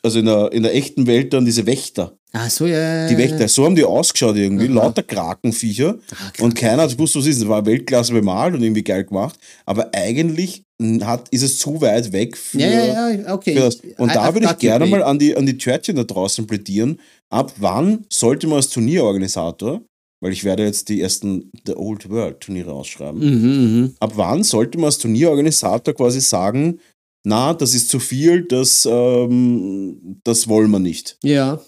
[0.03, 3.07] also in der, in der echten Welt dann diese Wächter, Ah, so, ja.
[3.07, 4.73] die Wächter, so haben die ausgeschaut irgendwie, Aha.
[4.73, 5.97] lauter Krakenviecher.
[6.11, 6.41] Ah, krass.
[6.41, 7.43] Und keiner hat gewusst, was es ist.
[7.43, 9.39] Es war Weltklasse bemalt und irgendwie geil gemacht.
[9.65, 10.63] Aber eigentlich
[11.01, 13.55] hat, ist es zu weit weg für, ja, ja, ja, okay.
[13.55, 13.77] das.
[13.97, 16.45] Und da I've würde ich you, gerne mal an die, an die Törtchen da draußen
[16.45, 16.99] plädieren.
[17.29, 19.81] Ab wann sollte man als Turnierorganisator,
[20.21, 23.95] weil ich werde jetzt die ersten The Old World Turniere ausschreiben, Mhm, mhm.
[24.01, 26.79] ab wann sollte man als Turnierorganisator quasi sagen,
[27.25, 31.17] na, das ist zu viel, das, ähm, das wollen wir nicht.
[31.23, 31.61] Ja,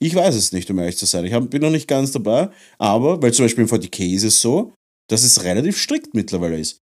[0.00, 1.24] Ich weiß es nicht, um ehrlich zu sein.
[1.24, 4.40] Ich hab, bin noch nicht ganz dabei, aber, weil zum Beispiel im 40k ist es
[4.40, 4.74] so,
[5.08, 6.80] dass es relativ strikt mittlerweile ist.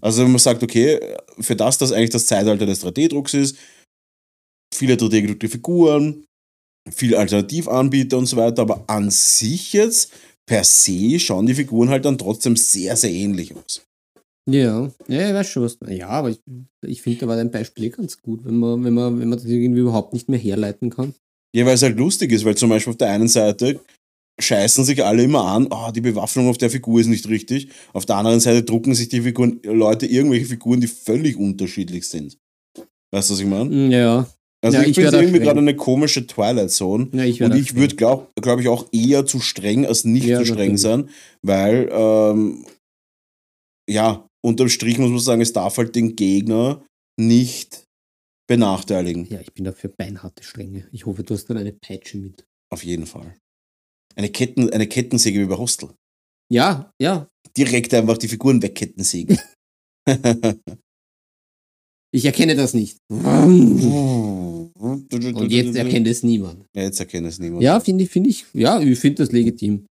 [0.00, 1.00] Also wenn man sagt, okay,
[1.40, 3.56] für das, das eigentlich das Zeitalter des 3D-Drucks ist,
[4.72, 6.24] viele 3D-gedruckte Figuren,
[6.90, 10.12] viele Alternativanbieter und so weiter, aber an sich jetzt
[10.46, 13.87] per se schauen die Figuren halt dann trotzdem sehr, sehr ähnlich aus.
[14.48, 14.90] Ja.
[15.08, 15.78] Ja, ich weiß schon, was.
[15.88, 16.40] Ja, aber ich,
[16.82, 19.38] ich finde, da war dein Beispiel eh ganz gut, wenn man, wenn man, wenn man
[19.38, 21.14] das irgendwie überhaupt nicht mehr herleiten kann.
[21.54, 23.80] Ja, weil es halt lustig ist, weil zum Beispiel auf der einen Seite
[24.40, 27.70] scheißen sich alle immer an, oh, die Bewaffnung auf der Figur ist nicht richtig.
[27.92, 32.38] Auf der anderen Seite drucken sich die Figuren, Leute irgendwelche Figuren, die völlig unterschiedlich sind.
[33.10, 33.70] Weißt du, was ich meine?
[33.70, 34.26] Mm, Ja.
[34.60, 37.08] Also Ja, ich, ich bin irgendwie gerade eine komische Twilight Zone.
[37.12, 40.40] Ja, ich Und ich würde, glaube glaub ich, auch eher zu streng als nicht Ja,
[40.40, 41.08] zu streng sein,
[41.42, 42.64] weil, ähm,
[43.88, 46.84] ja, unterm Strich muss man sagen, es darf halt den Gegner
[47.18, 47.84] nicht
[48.48, 49.26] benachteiligen.
[49.26, 50.88] Ja, ich bin dafür beinharte Strenge.
[50.92, 52.44] Ich hoffe, du hast dann eine Peitsche mit.
[52.70, 53.36] Auf jeden Fall.
[54.16, 55.90] Eine, Ketten, eine Kettensäge wie bei Hostel.
[56.50, 57.28] Ja, ja.
[57.56, 59.38] Direkt einfach die Figuren wegkettensägen.
[62.10, 62.96] Ich erkenne das nicht.
[63.10, 66.64] Und Und jetzt erkennt es niemand.
[66.74, 67.62] Ja, jetzt erkennt es niemand.
[67.62, 69.86] Ja, finde ich, finde ich, ja, ich finde das legitim.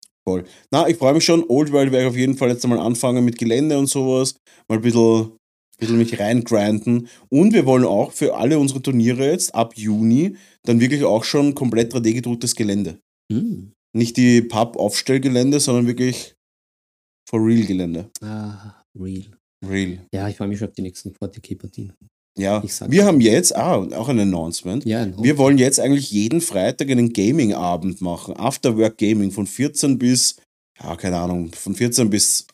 [0.71, 1.45] Na, ich freue mich schon.
[1.49, 4.35] Old World werde ich auf jeden Fall jetzt einmal anfangen mit Gelände und sowas.
[4.69, 5.33] Mal ein bisschen,
[5.79, 7.09] bisschen mich reingrinden.
[7.29, 11.55] Und wir wollen auch für alle unsere Turniere jetzt ab Juni dann wirklich auch schon
[11.55, 12.99] komplett 3D-gedrucktes Gelände.
[13.33, 13.73] Hm.
[13.97, 16.35] Nicht die Papp-Aufstellgelände, sondern wirklich
[17.29, 18.11] for real Gelände.
[18.21, 19.25] Ah, real.
[19.65, 20.07] Real.
[20.13, 21.93] Ja, ich freue mich schon auf die nächsten 40k-Partien.
[22.39, 24.85] Ja, wir haben jetzt, ah, auch ein Announcement.
[24.85, 28.37] Ja, ein Wir wollen jetzt eigentlich jeden Freitag einen Gaming-Abend machen.
[28.37, 30.37] Afterwork Gaming von 14 bis,
[30.79, 32.47] ja, keine Ahnung, von 14 bis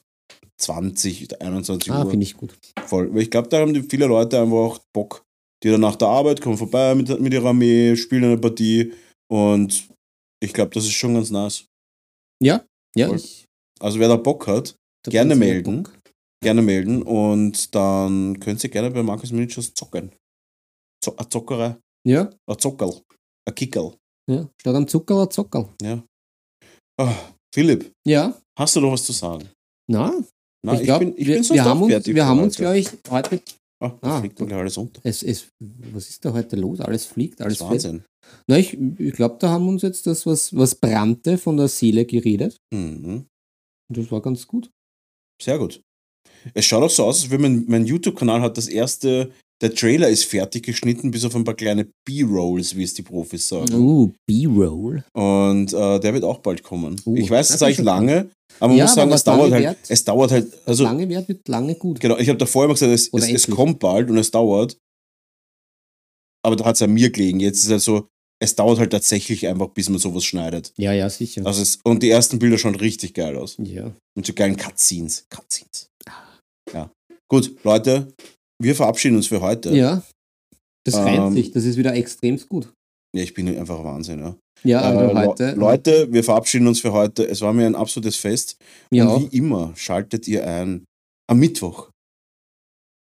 [0.58, 2.10] 20, 21 Ah, Uhr.
[2.10, 2.54] finde ich gut.
[2.86, 3.12] Voll.
[3.12, 5.24] Weil ich glaube, da haben die viele Leute einfach auch Bock.
[5.62, 8.92] Die dann nach der Arbeit kommen vorbei mit, mit ihrer Armee, spielen eine Partie
[9.28, 9.88] und
[10.40, 11.64] ich glaube, das ist schon ganz nice.
[12.40, 12.64] Ja,
[12.96, 13.20] ja, Voll.
[13.80, 15.86] Also wer da Bock hat, da Gerne melden.
[16.42, 20.10] Gerne melden und dann könnt ihr gerne bei Marcus Miniatures zocken.
[21.04, 21.76] Zo eine Zockerei,
[22.06, 23.00] Ja, ein Zockerl,
[23.48, 23.96] ein Kickerl.
[24.28, 24.48] ja.
[24.60, 25.68] Statt am Zucker oder Zockerl.
[25.80, 26.02] Ja.
[27.00, 27.14] Ah,
[27.54, 29.48] Philipp, Ja, hast du noch was zu sagen?
[29.88, 30.12] na,
[30.64, 32.62] Na, ich glaube, ich wir, bin sonst wir haben uns, wir für haben uns, heute.
[32.62, 33.42] glaube ich, heute,
[33.80, 35.00] Ah, da Ah, fliegt gleich alles unter.
[35.04, 36.80] es, es, was ist da heute los?
[36.80, 37.70] Alles fliegt, Das alles fällt.
[37.70, 38.04] Wahnsinn.
[38.48, 42.04] Na, ich, ich glaube, da haben uns jetzt das, was, was brannte, von der Seele
[42.04, 42.56] geredet.
[42.72, 43.26] Mhm.
[43.88, 44.70] Und das war ganz gut.
[45.42, 45.80] Sehr gut.
[46.54, 49.30] Es schaut auch so aus, als wenn mein, mein YouTube-Kanal hat das erste,
[49.60, 53.46] der Trailer ist fertig geschnitten, bis auf ein paar kleine B-Rolls, wie es die Profis
[53.48, 53.74] sagen.
[53.74, 55.04] Uh, B-Roll.
[55.12, 57.00] Und äh, der wird auch bald kommen.
[57.06, 58.28] Uh, ich weiß, das sage ist ich lange,
[58.58, 61.28] aber man Ja, muss sagen, es dauert halt, währt- es dauert halt, also lange wird,
[61.28, 62.00] wird lange gut.
[62.00, 64.76] genau, ich habe davor immer gesagt, es, es, es kommt bald und es dauert.
[66.44, 67.38] Aber da hat es an mir gelegen.
[67.40, 68.08] Jetzt ist es halt so,
[68.40, 70.72] es dauert halt tatsächlich einfach, bis man sowas schneidet.
[70.76, 71.46] Ja, ja, sicher.
[71.46, 73.56] Also es, und die ersten Bilder schauen richtig geil aus.
[73.62, 73.92] ja.
[74.16, 75.24] Mit so geilen Cutscenes.
[75.30, 75.88] Cutscenes.
[77.32, 78.12] Gut, Leute,
[78.62, 79.74] wir verabschieden uns für heute.
[79.74, 80.02] ja.
[80.84, 82.72] Das Ähm, reimt sich, das ist wieder extremst gut.
[83.16, 84.36] Ja, ich bin einfach Wahnsinn, ja.
[84.64, 85.52] Ja, also Äh, heute.
[85.52, 87.24] Leute, wir verabschieden uns für heute.
[87.26, 88.56] Es war mir ein absolutes Fest.
[88.90, 89.20] ja, Und auch.
[89.32, 90.84] wie immer schaltet ihr ein
[91.30, 91.88] am Mittwoch.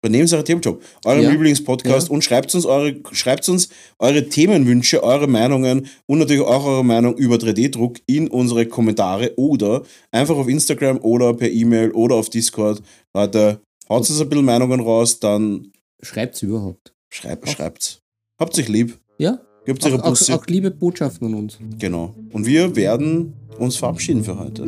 [0.04, 1.30] Bei Nebensache Themenjob, eurem Ja.
[1.32, 2.14] Lieblingspodcast Ja.
[2.14, 3.70] und schreibt uns, eure, schreibt uns
[4.00, 9.84] eure Themenwünsche, eure Meinungen und natürlich auch eure Meinung über 3D-Druck in unsere Kommentare oder
[10.12, 12.82] einfach auf Instagram oder per E-Mail oder auf Discord.
[13.16, 13.62] Leute,
[13.92, 15.72] haut uns ein bisschen Meinungen raus, dann
[16.02, 16.94] Schreibt's überhaupt.
[17.10, 18.02] schreibt, schreibt's.
[18.40, 19.00] Habt euch lieb.
[19.18, 21.60] Ja, Gebt auch, auch, auch liebe Botschaften an uns.
[21.78, 22.16] Genau.
[22.32, 24.68] Und wir werden uns verabschieden für heute.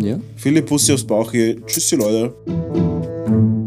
[0.00, 0.20] Ja.
[0.36, 1.64] Viele Pussy aufs Bauch hier.
[1.66, 3.57] Tschüssi, Leute.